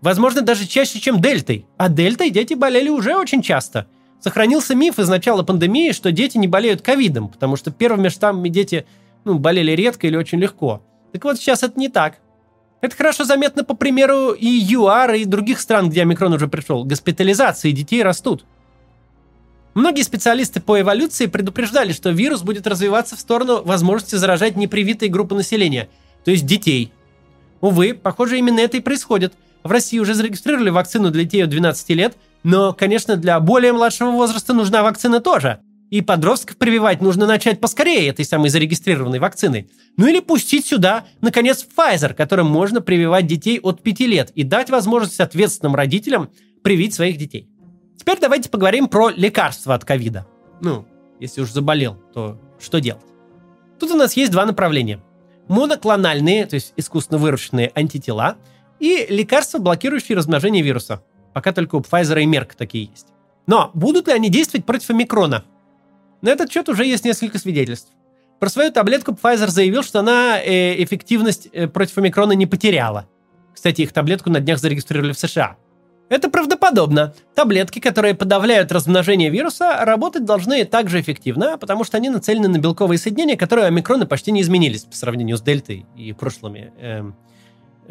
Возможно, 0.00 0.42
даже 0.42 0.66
чаще, 0.66 1.00
чем 1.00 1.20
дельтой. 1.20 1.66
А 1.76 1.88
дельтой 1.88 2.30
дети 2.30 2.54
болели 2.54 2.88
уже 2.88 3.16
очень 3.16 3.42
часто. 3.42 3.86
Сохранился 4.26 4.74
миф 4.74 4.98
из 4.98 5.08
начала 5.08 5.44
пандемии, 5.44 5.92
что 5.92 6.10
дети 6.10 6.36
не 6.36 6.48
болеют 6.48 6.82
ковидом, 6.82 7.28
потому 7.28 7.54
что 7.54 7.70
первыми 7.70 8.08
штаммами 8.08 8.48
дети 8.48 8.84
ну, 9.24 9.38
болели 9.38 9.70
редко 9.70 10.08
или 10.08 10.16
очень 10.16 10.40
легко. 10.40 10.82
Так 11.12 11.22
вот, 11.22 11.36
сейчас 11.36 11.62
это 11.62 11.78
не 11.78 11.88
так. 11.88 12.16
Это 12.80 12.96
хорошо 12.96 13.22
заметно 13.22 13.62
по 13.62 13.76
примеру 13.76 14.32
и 14.32 14.48
ЮАР, 14.48 15.14
и 15.14 15.24
других 15.26 15.60
стран, 15.60 15.90
где 15.90 16.02
омикрон 16.02 16.32
уже 16.32 16.48
пришел. 16.48 16.82
Госпитализации 16.82 17.70
детей 17.70 18.02
растут. 18.02 18.44
Многие 19.74 20.02
специалисты 20.02 20.60
по 20.60 20.80
эволюции 20.80 21.26
предупреждали, 21.26 21.92
что 21.92 22.10
вирус 22.10 22.42
будет 22.42 22.66
развиваться 22.66 23.14
в 23.14 23.20
сторону 23.20 23.62
возможности 23.62 24.16
заражать 24.16 24.56
непривитые 24.56 25.08
группы 25.08 25.36
населения– 25.36 25.88
то 26.26 26.32
есть 26.32 26.44
детей. 26.44 26.92
Увы, 27.60 27.94
похоже, 27.94 28.38
именно 28.38 28.58
это 28.58 28.76
и 28.76 28.80
происходит. 28.80 29.34
В 29.66 29.70
России 29.72 29.98
уже 29.98 30.14
зарегистрировали 30.14 30.70
вакцину 30.70 31.10
для 31.10 31.24
детей 31.24 31.42
от 31.42 31.50
12 31.50 31.90
лет, 31.90 32.16
но, 32.44 32.72
конечно, 32.72 33.16
для 33.16 33.40
более 33.40 33.72
младшего 33.72 34.10
возраста 34.10 34.54
нужна 34.54 34.82
вакцина 34.82 35.20
тоже. 35.20 35.58
И 35.90 36.02
подростков 36.02 36.56
прививать 36.56 37.00
нужно 37.00 37.26
начать 37.26 37.60
поскорее 37.60 38.08
этой 38.08 38.24
самой 38.24 38.50
зарегистрированной 38.50 39.18
вакциной. 39.18 39.68
Ну 39.96 40.06
или 40.06 40.20
пустить 40.20 40.66
сюда, 40.66 41.04
наконец, 41.20 41.66
Pfizer, 41.76 42.14
которым 42.14 42.46
можно 42.46 42.80
прививать 42.80 43.26
детей 43.26 43.58
от 43.60 43.82
5 43.82 44.00
лет 44.00 44.30
и 44.34 44.44
дать 44.44 44.70
возможность 44.70 45.20
ответственным 45.20 45.74
родителям 45.74 46.30
привить 46.62 46.94
своих 46.94 47.16
детей. 47.16 47.48
Теперь 47.96 48.18
давайте 48.20 48.48
поговорим 48.48 48.88
про 48.88 49.10
лекарства 49.10 49.74
от 49.74 49.84
ковида. 49.84 50.26
Ну, 50.60 50.86
если 51.18 51.40
уж 51.40 51.50
заболел, 51.50 51.94
то 52.14 52.40
что 52.60 52.80
делать? 52.80 53.02
Тут 53.78 53.90
у 53.90 53.96
нас 53.96 54.16
есть 54.16 54.32
два 54.32 54.46
направления 54.46 55.00
моноклональные, 55.48 56.46
то 56.46 56.54
есть 56.54 56.72
искусственно 56.76 57.18
выращенные 57.18 57.70
антитела, 57.74 58.36
и 58.80 59.06
лекарства, 59.08 59.58
блокирующие 59.58 60.16
размножение 60.16 60.62
вируса. 60.62 61.02
Пока 61.32 61.52
только 61.52 61.76
у 61.76 61.80
Pfizer 61.80 62.22
и 62.22 62.26
Merck 62.26 62.52
такие 62.56 62.84
есть. 62.90 63.08
Но 63.46 63.70
будут 63.74 64.08
ли 64.08 64.12
они 64.12 64.28
действовать 64.28 64.66
против 64.66 64.90
омикрона? 64.90 65.44
На 66.22 66.30
этот 66.30 66.50
счет 66.50 66.68
уже 66.68 66.84
есть 66.84 67.04
несколько 67.04 67.38
свидетельств. 67.38 67.92
Про 68.40 68.48
свою 68.48 68.70
таблетку 68.70 69.12
Pfizer 69.12 69.48
заявил, 69.48 69.82
что 69.82 70.00
она 70.00 70.38
э, 70.40 70.82
эффективность 70.82 71.48
э, 71.52 71.68
против 71.68 71.96
омикрона 71.98 72.32
не 72.32 72.46
потеряла. 72.46 73.08
Кстати, 73.54 73.82
их 73.82 73.92
таблетку 73.92 74.30
на 74.30 74.40
днях 74.40 74.58
зарегистрировали 74.58 75.12
в 75.12 75.18
США. 75.18 75.56
Это 76.08 76.30
правдоподобно. 76.30 77.14
Таблетки, 77.34 77.80
которые 77.80 78.14
подавляют 78.14 78.70
размножение 78.70 79.28
вируса, 79.30 79.84
работать 79.84 80.24
должны 80.24 80.64
так 80.64 80.88
же 80.88 81.00
эффективно, 81.00 81.58
потому 81.58 81.82
что 81.82 81.96
они 81.96 82.10
нацелены 82.10 82.48
на 82.48 82.58
белковые 82.58 82.98
соединения, 82.98 83.36
которые 83.36 83.66
омикроны 83.66 84.06
почти 84.06 84.30
не 84.30 84.42
изменились 84.42 84.84
по 84.84 84.94
сравнению 84.94 85.36
с 85.36 85.42
дельтой 85.42 85.86
и 85.96 86.12
прошлыми 86.12 86.72
э, 86.78 87.02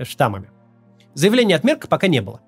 штаммами. 0.03 0.49
Заявления 1.15 1.55
от 1.55 1.63
Мерка 1.63 1.87
пока 1.87 2.07
не 2.07 2.21
было. 2.21 2.41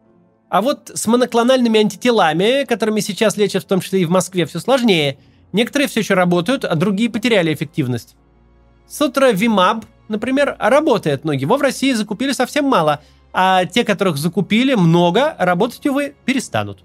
А 0.50 0.62
вот 0.62 0.92
с 0.94 1.08
моноклональными 1.08 1.80
антителами, 1.80 2.66
которыми 2.66 3.00
сейчас 3.00 3.36
лечат 3.36 3.64
в 3.64 3.68
том 3.68 3.82
числе 3.82 4.02
и 4.02 4.06
в 4.06 4.12
Москве, 4.12 4.46
все 4.46 4.60
сложнее. 4.60 5.18
Некоторые 5.52 5.88
все 5.88 6.02
еще 6.02 6.14
работают, 6.14 6.64
а 6.64 6.76
другие 6.76 7.10
потеряли 7.10 7.52
эффективность. 7.54 8.16
Сутравимаб 8.88 9.86
например, 10.08 10.56
работает, 10.60 11.26
но 11.26 11.34
его 11.34 11.58
в 11.58 11.62
России 11.62 11.94
закупили 11.94 12.32
совсем 12.32 12.66
мало, 12.66 13.02
а 13.34 13.66
те, 13.66 13.84
которых 13.84 14.18
закупили 14.18 14.74
много, 14.76 15.36
работать, 15.38 15.86
увы, 15.86 16.16
перестанут. 16.26 16.84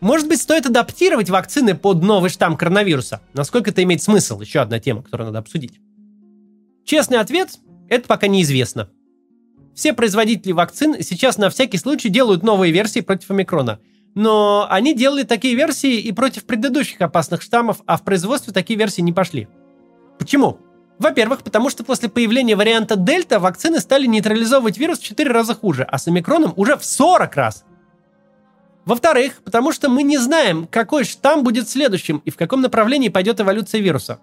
Может 0.00 0.28
быть, 0.28 0.40
стоит 0.40 0.66
адаптировать 0.66 1.30
вакцины 1.30 1.74
под 1.74 2.02
новый 2.02 2.28
штамм 2.28 2.56
коронавируса? 2.56 3.22
Насколько 3.32 3.70
это 3.70 3.82
имеет 3.82 4.02
смысл? 4.02 4.40
Еще 4.40 4.60
одна 4.60 4.78
тема, 4.78 5.02
которую 5.02 5.28
надо 5.28 5.38
обсудить. 5.38 5.80
Честный 6.84 7.18
ответ– 7.20 7.58
это 7.88 8.06
пока 8.08 8.26
неизвестно. 8.26 8.90
Все 9.74 9.92
производители 9.92 10.52
вакцин 10.52 11.02
сейчас 11.02 11.36
на 11.36 11.50
всякий 11.50 11.78
случай 11.78 12.08
делают 12.08 12.42
новые 12.42 12.72
версии 12.72 13.00
против 13.00 13.30
омикрона. 13.30 13.80
Но 14.14 14.66
они 14.70 14.94
делали 14.94 15.24
такие 15.24 15.56
версии 15.56 15.98
и 15.98 16.12
против 16.12 16.44
предыдущих 16.44 17.00
опасных 17.00 17.42
штаммов, 17.42 17.82
а 17.86 17.96
в 17.96 18.04
производстве 18.04 18.52
такие 18.52 18.78
версии 18.78 19.00
не 19.00 19.12
пошли. 19.12 19.48
Почему? 20.18 20.60
Во-первых, 21.00 21.42
потому 21.42 21.70
что 21.70 21.82
после 21.82 22.08
появления 22.08 22.54
варианта 22.54 22.94
Дельта 22.94 23.40
вакцины 23.40 23.80
стали 23.80 24.06
нейтрализовывать 24.06 24.78
вирус 24.78 25.00
в 25.00 25.04
4 25.04 25.28
раза 25.30 25.54
хуже, 25.54 25.82
а 25.82 25.98
с 25.98 26.06
омикроном 26.06 26.52
уже 26.54 26.76
в 26.76 26.84
40 26.84 27.34
раз. 27.34 27.64
Во-вторых, 28.84 29.40
потому 29.44 29.72
что 29.72 29.88
мы 29.88 30.04
не 30.04 30.18
знаем, 30.18 30.68
какой 30.70 31.04
штамм 31.04 31.42
будет 31.42 31.68
следующим 31.68 32.18
и 32.24 32.30
в 32.30 32.36
каком 32.36 32.60
направлении 32.60 33.08
пойдет 33.08 33.40
эволюция 33.40 33.80
вируса. 33.80 34.20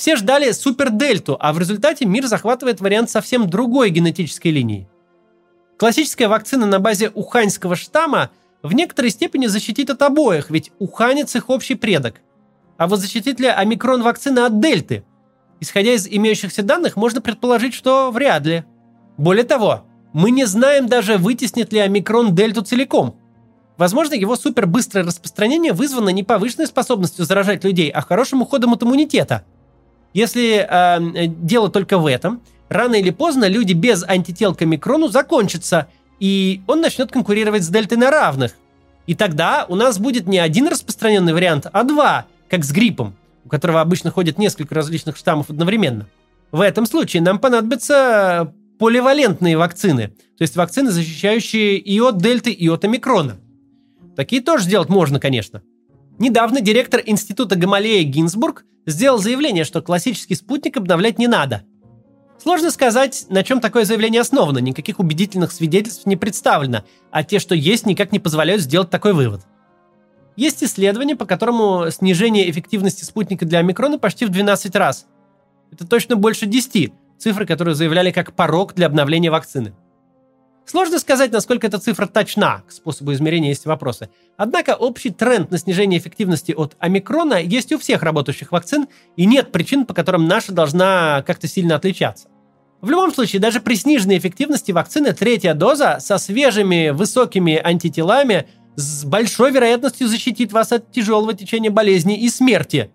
Все 0.00 0.16
ждали 0.16 0.50
супердельту, 0.52 1.36
а 1.38 1.52
в 1.52 1.58
результате 1.58 2.06
мир 2.06 2.26
захватывает 2.26 2.80
вариант 2.80 3.10
совсем 3.10 3.50
другой 3.50 3.90
генетической 3.90 4.48
линии. 4.48 4.88
Классическая 5.76 6.26
вакцина 6.26 6.64
на 6.64 6.80
базе 6.80 7.10
уханьского 7.10 7.76
штамма 7.76 8.30
в 8.62 8.72
некоторой 8.72 9.10
степени 9.10 9.46
защитит 9.46 9.90
от 9.90 10.00
обоих, 10.00 10.48
ведь 10.48 10.72
уханец 10.78 11.36
их 11.36 11.50
общий 11.50 11.74
предок. 11.74 12.22
А 12.78 12.88
вот 12.88 13.00
защитит 13.00 13.40
ли 13.40 13.48
омикрон 13.48 14.02
вакцина 14.02 14.46
от 14.46 14.58
дельты? 14.58 15.04
Исходя 15.60 15.92
из 15.92 16.08
имеющихся 16.08 16.62
данных, 16.62 16.96
можно 16.96 17.20
предположить, 17.20 17.74
что 17.74 18.10
вряд 18.10 18.46
ли. 18.46 18.64
Более 19.18 19.44
того, 19.44 19.84
мы 20.14 20.30
не 20.30 20.46
знаем 20.46 20.86
даже, 20.86 21.18
вытеснит 21.18 21.74
ли 21.74 21.78
омикрон 21.78 22.34
дельту 22.34 22.62
целиком. 22.62 23.16
Возможно, 23.76 24.14
его 24.14 24.34
супербыстрое 24.34 25.04
распространение 25.04 25.74
вызвано 25.74 26.08
не 26.08 26.22
повышенной 26.22 26.68
способностью 26.68 27.26
заражать 27.26 27.64
людей, 27.64 27.90
а 27.90 28.00
хорошим 28.00 28.40
уходом 28.40 28.72
от 28.72 28.82
иммунитета. 28.82 29.44
Если 30.12 30.66
э, 30.68 31.26
дело 31.26 31.70
только 31.70 31.98
в 31.98 32.06
этом, 32.06 32.42
рано 32.68 32.94
или 32.96 33.10
поздно 33.10 33.46
люди 33.46 33.72
без 33.72 34.02
антител 34.02 34.54
к 34.54 34.62
омикрону 34.62 35.08
закончатся, 35.08 35.88
и 36.18 36.62
он 36.66 36.80
начнет 36.80 37.10
конкурировать 37.12 37.62
с 37.62 37.68
дельтой 37.68 37.96
на 37.96 38.10
равных. 38.10 38.52
И 39.06 39.14
тогда 39.14 39.66
у 39.68 39.74
нас 39.74 39.98
будет 39.98 40.26
не 40.26 40.38
один 40.38 40.68
распространенный 40.68 41.32
вариант, 41.32 41.66
а 41.72 41.84
два, 41.84 42.26
как 42.48 42.64
с 42.64 42.72
гриппом, 42.72 43.16
у 43.44 43.48
которого 43.48 43.80
обычно 43.80 44.10
ходит 44.10 44.38
несколько 44.38 44.74
различных 44.74 45.16
штаммов 45.16 45.50
одновременно. 45.50 46.06
В 46.52 46.60
этом 46.60 46.86
случае 46.86 47.22
нам 47.22 47.38
понадобятся 47.38 48.52
поливалентные 48.78 49.56
вакцины, 49.56 50.08
то 50.08 50.42
есть 50.42 50.56
вакцины, 50.56 50.90
защищающие 50.90 51.76
и 51.76 52.00
от 52.00 52.18
дельты, 52.18 52.50
и 52.50 52.68
от 52.68 52.84
омикрона. 52.84 53.38
Такие 54.16 54.42
тоже 54.42 54.64
сделать 54.64 54.88
можно, 54.88 55.20
конечно. 55.20 55.62
Недавно 56.20 56.60
директор 56.60 57.00
института 57.06 57.56
Гамалея 57.56 58.04
Гинзбург 58.04 58.66
сделал 58.84 59.16
заявление, 59.16 59.64
что 59.64 59.80
классический 59.80 60.34
спутник 60.34 60.76
обновлять 60.76 61.18
не 61.18 61.26
надо. 61.26 61.62
Сложно 62.36 62.70
сказать, 62.70 63.24
на 63.30 63.42
чем 63.42 63.58
такое 63.58 63.86
заявление 63.86 64.20
основано, 64.20 64.58
никаких 64.58 64.98
убедительных 64.98 65.50
свидетельств 65.50 66.04
не 66.04 66.16
представлено, 66.16 66.84
а 67.10 67.24
те, 67.24 67.38
что 67.38 67.54
есть, 67.54 67.86
никак 67.86 68.12
не 68.12 68.18
позволяют 68.18 68.60
сделать 68.60 68.90
такой 68.90 69.14
вывод. 69.14 69.46
Есть 70.36 70.62
исследование, 70.62 71.16
по 71.16 71.24
которому 71.24 71.90
снижение 71.90 72.50
эффективности 72.50 73.04
спутника 73.04 73.46
для 73.46 73.60
омикрона 73.60 73.98
почти 73.98 74.26
в 74.26 74.28
12 74.28 74.76
раз. 74.76 75.06
Это 75.72 75.86
точно 75.86 76.16
больше 76.16 76.44
10, 76.44 76.92
цифры, 77.16 77.46
которые 77.46 77.74
заявляли 77.74 78.10
как 78.10 78.34
порог 78.34 78.74
для 78.74 78.88
обновления 78.88 79.30
вакцины. 79.30 79.72
Сложно 80.66 80.98
сказать, 80.98 81.32
насколько 81.32 81.66
эта 81.66 81.78
цифра 81.78 82.06
точна, 82.06 82.62
к 82.66 82.72
способу 82.72 83.12
измерения 83.12 83.48
есть 83.48 83.66
вопросы. 83.66 84.08
Однако 84.36 84.76
общий 84.76 85.10
тренд 85.10 85.50
на 85.50 85.58
снижение 85.58 85.98
эффективности 85.98 86.52
от 86.52 86.76
омикрона 86.78 87.42
есть 87.42 87.72
у 87.72 87.78
всех 87.78 88.02
работающих 88.02 88.52
вакцин, 88.52 88.86
и 89.16 89.26
нет 89.26 89.50
причин, 89.50 89.84
по 89.84 89.94
которым 89.94 90.28
наша 90.28 90.52
должна 90.52 91.24
как-то 91.26 91.48
сильно 91.48 91.74
отличаться. 91.74 92.28
В 92.80 92.88
любом 92.88 93.12
случае, 93.12 93.40
даже 93.40 93.60
при 93.60 93.74
сниженной 93.74 94.18
эффективности 94.18 94.72
вакцины 94.72 95.12
третья 95.12 95.54
доза 95.54 95.98
со 96.00 96.18
свежими 96.18 96.90
высокими 96.90 97.56
антителами 97.56 98.46
с 98.76 99.04
большой 99.04 99.50
вероятностью 99.50 100.08
защитит 100.08 100.52
вас 100.52 100.72
от 100.72 100.90
тяжелого 100.90 101.34
течения 101.34 101.70
болезни 101.70 102.18
и 102.18 102.28
смерти. 102.30 102.90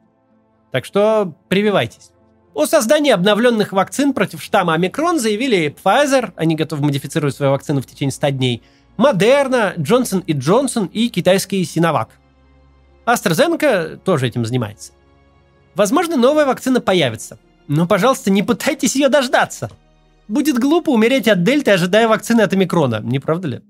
Так 0.71 0.85
что 0.85 1.35
прививайтесь. 1.49 2.11
О 2.55 2.65
создании 2.65 3.11
обновленных 3.11 3.73
вакцин 3.73 4.13
против 4.13 4.41
штамма 4.41 4.75
омикрон 4.75 5.19
заявили 5.19 5.75
Pfizer, 5.83 6.31
они 6.37 6.55
готовы 6.55 6.85
модифицировать 6.85 7.35
свою 7.35 7.51
вакцину 7.51 7.81
в 7.81 7.85
течение 7.85 8.13
100 8.13 8.29
дней, 8.29 8.63
Moderna, 8.97 9.75
Johnson 9.75 10.23
и 10.25 10.33
Johnson 10.33 10.89
и 10.89 11.09
китайский 11.09 11.61
Sinovac. 11.63 12.07
AstraZeneca 13.05 13.97
тоже 13.97 14.27
этим 14.27 14.45
занимается. 14.45 14.93
Возможно, 15.75 16.15
новая 16.15 16.45
вакцина 16.45 16.79
появится. 16.79 17.39
Но, 17.67 17.87
пожалуйста, 17.87 18.31
не 18.31 18.41
пытайтесь 18.41 18.95
ее 18.95 19.09
дождаться. 19.09 19.69
Будет 20.29 20.57
глупо 20.57 20.91
умереть 20.91 21.27
от 21.27 21.43
дельты, 21.43 21.71
ожидая 21.71 22.07
вакцины 22.07 22.39
от 22.39 22.53
омикрона, 22.53 23.01
не 23.03 23.19
правда 23.19 23.47
ли? 23.49 23.61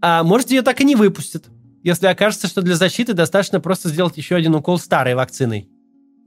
А 0.00 0.22
может, 0.22 0.52
ее 0.52 0.62
так 0.62 0.80
и 0.80 0.84
не 0.84 0.94
выпустят, 0.94 1.46
если 1.82 2.06
окажется, 2.06 2.46
что 2.46 2.62
для 2.62 2.76
защиты 2.76 3.12
достаточно 3.12 3.58
просто 3.58 3.88
сделать 3.88 4.16
еще 4.16 4.36
один 4.36 4.54
укол 4.54 4.78
старой 4.78 5.16
вакциной. 5.16 5.68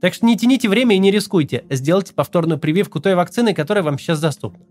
Так 0.00 0.14
что 0.14 0.26
не 0.26 0.36
тяните 0.36 0.68
время 0.68 0.96
и 0.96 0.98
не 0.98 1.10
рискуйте. 1.10 1.64
Сделайте 1.68 2.14
повторную 2.14 2.58
прививку 2.58 3.00
той 3.00 3.14
вакцины, 3.14 3.54
которая 3.54 3.84
вам 3.84 3.98
сейчас 3.98 4.20
доступна. 4.20 4.64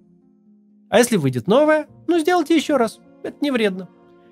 А 0.89 0.97
если 0.97 1.17
выйдет 1.17 1.47
новая, 1.47 1.87
ну 2.07 2.19
сделайте 2.19 2.55
еще 2.55 2.77
раз. 2.77 2.99
Это 3.23 3.37
не 3.41 3.51
вредно. 3.51 3.89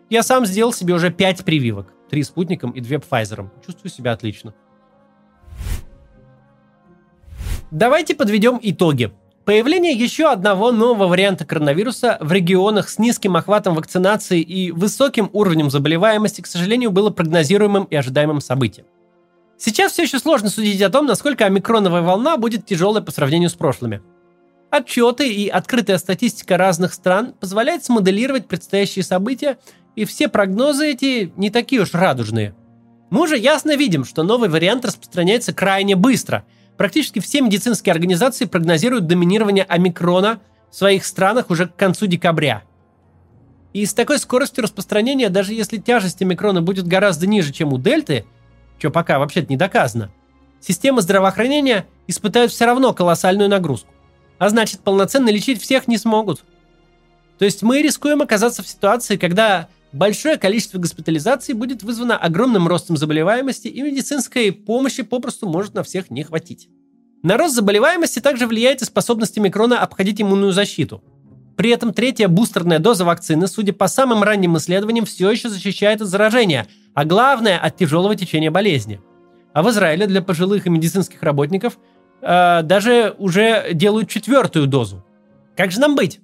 Я 0.10 0.24
сам 0.24 0.46
сделал 0.46 0.74
себе 0.74 0.96
уже 0.96 1.12
5 1.12 1.46
прививок. 1.46 1.94
Три 2.10 2.24
спутником 2.24 2.72
и 2.72 2.82
две 2.82 2.98
Pfizer. 2.98 3.50
Чувствую 3.66 3.92
себя 3.92 4.14
отлично. 4.14 4.56
Давайте 7.70 8.16
подведем 8.16 8.60
итоги. 8.62 9.12
Появление 9.44 9.94
еще 9.94 10.32
одного 10.32 10.72
нового 10.72 11.08
варианта 11.08 11.46
коронавируса 11.46 12.18
в 12.22 12.32
регионах 12.32 12.90
с 12.90 12.98
низким 12.98 13.36
охватом 13.36 13.76
вакцинации 13.76 14.42
и 14.42 14.72
высоким 14.72 15.30
уровнем 15.32 15.70
заболеваемости, 15.70 16.42
к 16.42 16.48
сожалению, 16.48 16.92
было 16.92 17.12
прогнозируемым 17.12 17.84
и 17.86 17.96
ожидаемым 17.96 18.42
событием. 18.42 18.88
Сейчас 19.58 19.94
все 19.94 20.04
еще 20.04 20.20
сложно 20.20 20.50
судить 20.50 20.82
о 20.82 20.90
том, 20.90 21.08
насколько 21.08 21.46
омикроновая 21.46 22.04
волна 22.04 22.38
будет 22.38 22.66
тяжелой 22.66 23.02
по 23.02 23.12
сравнению 23.12 23.50
с 23.50 23.56
прошлыми. 23.56 24.02
Отчеты 24.70 25.28
и 25.28 25.48
открытая 25.48 25.98
статистика 25.98 26.58
разных 26.58 26.94
стран 26.94 27.34
позволяют 27.40 27.84
смоделировать 27.84 28.48
предстоящие 28.48 29.04
события, 29.04 29.58
и 29.96 30.06
все 30.06 30.28
прогнозы 30.28 30.92
эти 30.92 31.34
не 31.38 31.50
такие 31.50 31.82
уж 31.82 31.94
радужные. 31.94 32.54
Мы 33.10 33.22
уже 33.22 33.38
ясно 33.38 33.76
видим, 33.76 34.04
что 34.04 34.24
новый 34.24 34.50
вариант 34.50 34.86
распространяется 34.86 35.54
крайне 35.54 35.96
быстро. 35.96 36.46
Практически 36.76 37.20
все 37.20 37.42
медицинские 37.42 37.94
организации 37.94 38.46
прогнозируют 38.46 39.08
доминирование 39.08 39.64
омикрона 39.64 40.40
в 40.70 40.76
своих 40.76 41.06
странах 41.06 41.50
уже 41.50 41.68
к 41.68 41.76
концу 41.76 42.06
декабря. 42.06 42.64
И 43.74 43.86
с 43.86 43.94
такой 43.94 44.20
скоростью 44.20 44.64
распространения, 44.64 45.30
даже 45.30 45.54
если 45.54 45.78
тяжесть 45.78 46.22
омикрона 46.22 46.62
будет 46.62 46.86
гораздо 46.86 47.26
ниже, 47.26 47.52
чем 47.54 47.74
у 47.74 47.80
дельты– 47.80 48.26
что 48.78 48.92
пока 48.92 49.20
вообще-то 49.20 49.48
не 49.50 49.58
доказано, 49.58 50.12
системы 50.60 51.02
здравоохранения 51.02 51.88
испытают 52.08 52.52
все 52.52 52.66
равно 52.66 52.94
колоссальную 52.94 53.50
нагрузку. 53.50 53.90
А 54.38 54.50
значит, 54.50 54.82
полноценно 54.82 55.30
лечить 55.30 55.62
всех 55.62 55.88
не 55.88 55.98
смогут. 55.98 56.44
То 57.40 57.46
есть 57.46 57.64
мы 57.64 57.82
рискуем 57.82 58.22
оказаться 58.22 58.64
в 58.64 58.68
ситуации, 58.68 59.18
когда 59.18 59.68
большое 59.92 60.38
количество 60.38 60.78
госпитализаций 60.80 61.54
будет 61.54 61.84
вызвано 61.84 62.18
огромным 62.18 62.68
ростом 62.68 62.98
заболеваемости, 62.98 63.68
и 63.68 63.82
медицинской 63.82 64.52
помощи 64.52 65.04
попросту 65.04 65.48
может 65.48 65.74
на 65.74 65.84
всех 65.84 66.10
не 66.10 66.24
хватить. 66.24 66.70
На 67.24 67.38
рост 67.38 67.56
заболеваемости 67.56 68.20
также 68.20 68.48
влияет 68.48 68.82
и 68.82 68.86
способность 68.86 69.38
микрона 69.38 69.80
обходить 69.82 70.22
иммунную 70.22 70.52
защиту. 70.52 71.04
При 71.56 71.72
этом 71.72 71.92
третья 71.92 72.28
бустерная 72.28 72.78
доза 72.78 73.04
вакцины, 73.04 73.48
судя 73.48 73.74
по 73.74 73.88
самым 73.88 74.22
ранним 74.22 74.58
исследованиям, 74.58 75.06
все 75.06 75.32
еще 75.32 75.50
защищает 75.50 76.02
от 76.02 76.08
заражения, 76.08 76.68
а 76.98 77.06
главное 77.06 77.60
от 77.60 77.78
тяжелого 77.78 78.16
течения 78.16 78.50
болезни. 78.50 79.00
А 79.54 79.62
в 79.62 79.70
Израиле 79.70 80.08
для 80.08 80.24
пожилых 80.24 80.66
и 80.66 80.72
медицинских 80.72 81.22
работников 81.22 81.78
э, 82.24 82.64
даже 82.64 83.14
уже 83.20 83.72
делают 83.74 84.10
четвертую 84.10 84.66
дозу. 84.66 85.06
Как 85.56 85.72
же 85.72 85.80
нам 85.80 85.96
быть? 85.96 86.20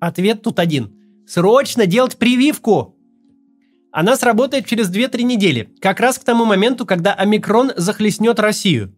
Ответ 0.00 0.40
тут 0.40 0.58
один. 0.58 0.94
Срочно 1.26 1.84
делать 1.84 2.16
прививку! 2.16 2.96
Она 3.92 4.16
сработает 4.16 4.64
через 4.64 4.90
2-3 4.90 5.22
недели, 5.24 5.68
как 5.82 6.00
раз 6.00 6.18
к 6.18 6.24
тому 6.24 6.46
моменту, 6.46 6.86
когда 6.86 7.12
омикрон 7.12 7.72
захлестнет 7.76 8.40
Россию. 8.40 8.96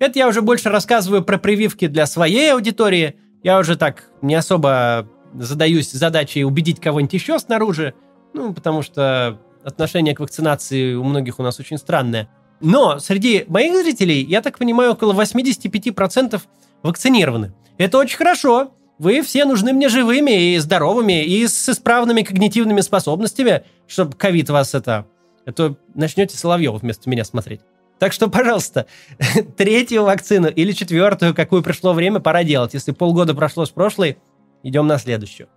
Это 0.00 0.18
я 0.18 0.26
уже 0.26 0.40
больше 0.40 0.70
рассказываю 0.70 1.22
про 1.22 1.36
прививки 1.36 1.86
для 1.86 2.06
своей 2.06 2.54
аудитории. 2.54 3.16
Я 3.42 3.58
уже 3.58 3.76
так 3.76 4.08
не 4.22 4.36
особо 4.36 5.06
задаюсь 5.34 5.92
задачей 5.92 6.44
убедить 6.44 6.80
кого-нибудь 6.80 7.12
еще 7.12 7.38
снаружи. 7.38 7.92
Ну, 8.32 8.54
потому 8.54 8.80
что 8.80 9.38
отношение 9.64 10.14
к 10.14 10.20
вакцинации 10.20 10.94
у 10.94 11.04
многих 11.04 11.38
у 11.38 11.42
нас 11.42 11.58
очень 11.60 11.78
странное. 11.78 12.28
Но 12.60 12.98
среди 12.98 13.44
моих 13.48 13.74
зрителей, 13.82 14.24
я 14.24 14.42
так 14.42 14.58
понимаю, 14.58 14.92
около 14.92 15.12
85% 15.12 16.40
вакцинированы. 16.82 17.54
Это 17.76 17.98
очень 17.98 18.16
хорошо. 18.16 18.72
Вы 18.98 19.22
все 19.22 19.44
нужны 19.44 19.72
мне 19.72 19.88
живыми 19.88 20.54
и 20.54 20.58
здоровыми, 20.58 21.24
и 21.24 21.46
с 21.46 21.68
исправными 21.68 22.22
когнитивными 22.22 22.80
способностями, 22.80 23.64
чтобы 23.86 24.14
ковид 24.14 24.50
вас 24.50 24.74
это... 24.74 25.06
Это 25.44 25.76
начнете 25.94 26.36
Соловьева 26.36 26.76
вместо 26.76 27.08
меня 27.08 27.24
смотреть. 27.24 27.62
Так 27.98 28.12
что, 28.12 28.28
пожалуйста, 28.28 28.86
третью 29.56 30.04
вакцину 30.04 30.48
или 30.48 30.72
четвертую, 30.72 31.34
какую 31.34 31.62
пришло 31.62 31.94
время, 31.94 32.20
пора 32.20 32.44
делать. 32.44 32.74
Если 32.74 32.92
полгода 32.92 33.34
прошло 33.34 33.64
с 33.64 33.70
прошлой, 33.70 34.18
идем 34.62 34.86
на 34.86 34.98
следующую. 34.98 35.48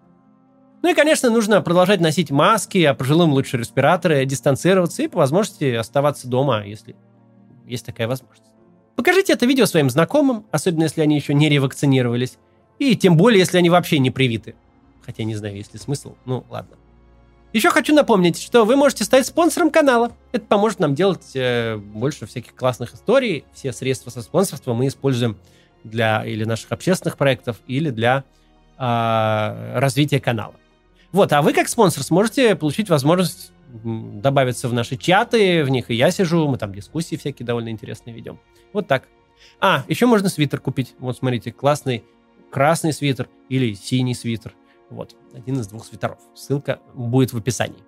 Ну 0.81 0.89
и, 0.89 0.93
конечно, 0.95 1.29
нужно 1.29 1.61
продолжать 1.61 2.01
носить 2.01 2.31
маски, 2.31 2.83
а 2.83 2.93
пожилым 2.93 3.33
лучше 3.33 3.57
респираторы, 3.57 4.25
дистанцироваться 4.25 5.03
и 5.03 5.07
по 5.07 5.19
возможности 5.19 5.75
оставаться 5.75 6.27
дома, 6.27 6.63
если 6.65 6.95
есть 7.67 7.85
такая 7.85 8.07
возможность. 8.07 8.49
Покажите 8.95 9.33
это 9.33 9.45
видео 9.45 9.65
своим 9.65 9.89
знакомым, 9.89 10.45
особенно 10.51 10.83
если 10.83 11.01
они 11.01 11.15
еще 11.15 11.33
не 11.33 11.49
ревакцинировались, 11.49 12.37
и 12.79 12.95
тем 12.95 13.15
более, 13.15 13.39
если 13.39 13.57
они 13.57 13.69
вообще 13.69 13.99
не 13.99 14.11
привиты. 14.11 14.55
Хотя 15.05 15.23
не 15.23 15.35
знаю, 15.35 15.55
есть 15.55 15.73
ли 15.73 15.79
смысл. 15.79 16.15
Ну, 16.25 16.45
ладно. 16.49 16.77
Еще 17.53 17.69
хочу 17.69 17.93
напомнить, 17.93 18.41
что 18.41 18.65
вы 18.65 18.75
можете 18.75 19.03
стать 19.03 19.25
спонсором 19.27 19.71
канала. 19.71 20.13
Это 20.31 20.45
поможет 20.45 20.79
нам 20.79 20.95
делать 20.95 21.35
э, 21.35 21.75
больше 21.77 22.25
всяких 22.25 22.55
классных 22.55 22.93
историй. 22.93 23.43
Все 23.53 23.73
средства 23.73 24.09
со 24.09 24.21
спонсорства 24.21 24.73
мы 24.73 24.87
используем 24.87 25.37
для 25.83 26.25
или 26.25 26.45
наших 26.45 26.71
общественных 26.71 27.17
проектов, 27.17 27.57
или 27.67 27.89
для 27.89 28.23
э, 28.77 29.79
развития 29.79 30.19
канала. 30.19 30.55
Вот, 31.11 31.33
а 31.33 31.41
вы 31.41 31.53
как 31.53 31.67
спонсор 31.67 32.03
сможете 32.03 32.55
получить 32.55 32.89
возможность 32.89 33.51
добавиться 33.73 34.67
в 34.67 34.73
наши 34.73 34.97
чаты, 34.97 35.63
в 35.63 35.69
них 35.69 35.89
и 35.89 35.95
я 35.95 36.11
сижу, 36.11 36.47
мы 36.47 36.57
там 36.57 36.73
дискуссии 36.73 37.15
всякие 37.15 37.45
довольно 37.45 37.69
интересные 37.69 38.13
ведем. 38.13 38.39
Вот 38.73 38.87
так. 38.87 39.07
А, 39.59 39.83
еще 39.87 40.05
можно 40.05 40.29
свитер 40.29 40.59
купить. 40.59 40.95
Вот, 40.99 41.17
смотрите, 41.17 41.51
классный 41.51 42.03
красный 42.51 42.93
свитер 42.93 43.29
или 43.49 43.73
синий 43.73 44.13
свитер. 44.13 44.53
Вот, 44.89 45.15
один 45.33 45.59
из 45.59 45.67
двух 45.67 45.85
свитеров. 45.85 46.19
Ссылка 46.35 46.79
будет 46.93 47.33
в 47.33 47.37
описании. 47.37 47.83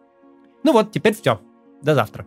Ну 0.64 0.72
вот, 0.72 0.92
теперь 0.92 1.14
все. 1.14 1.42
До 1.82 1.94
завтра. 1.94 2.26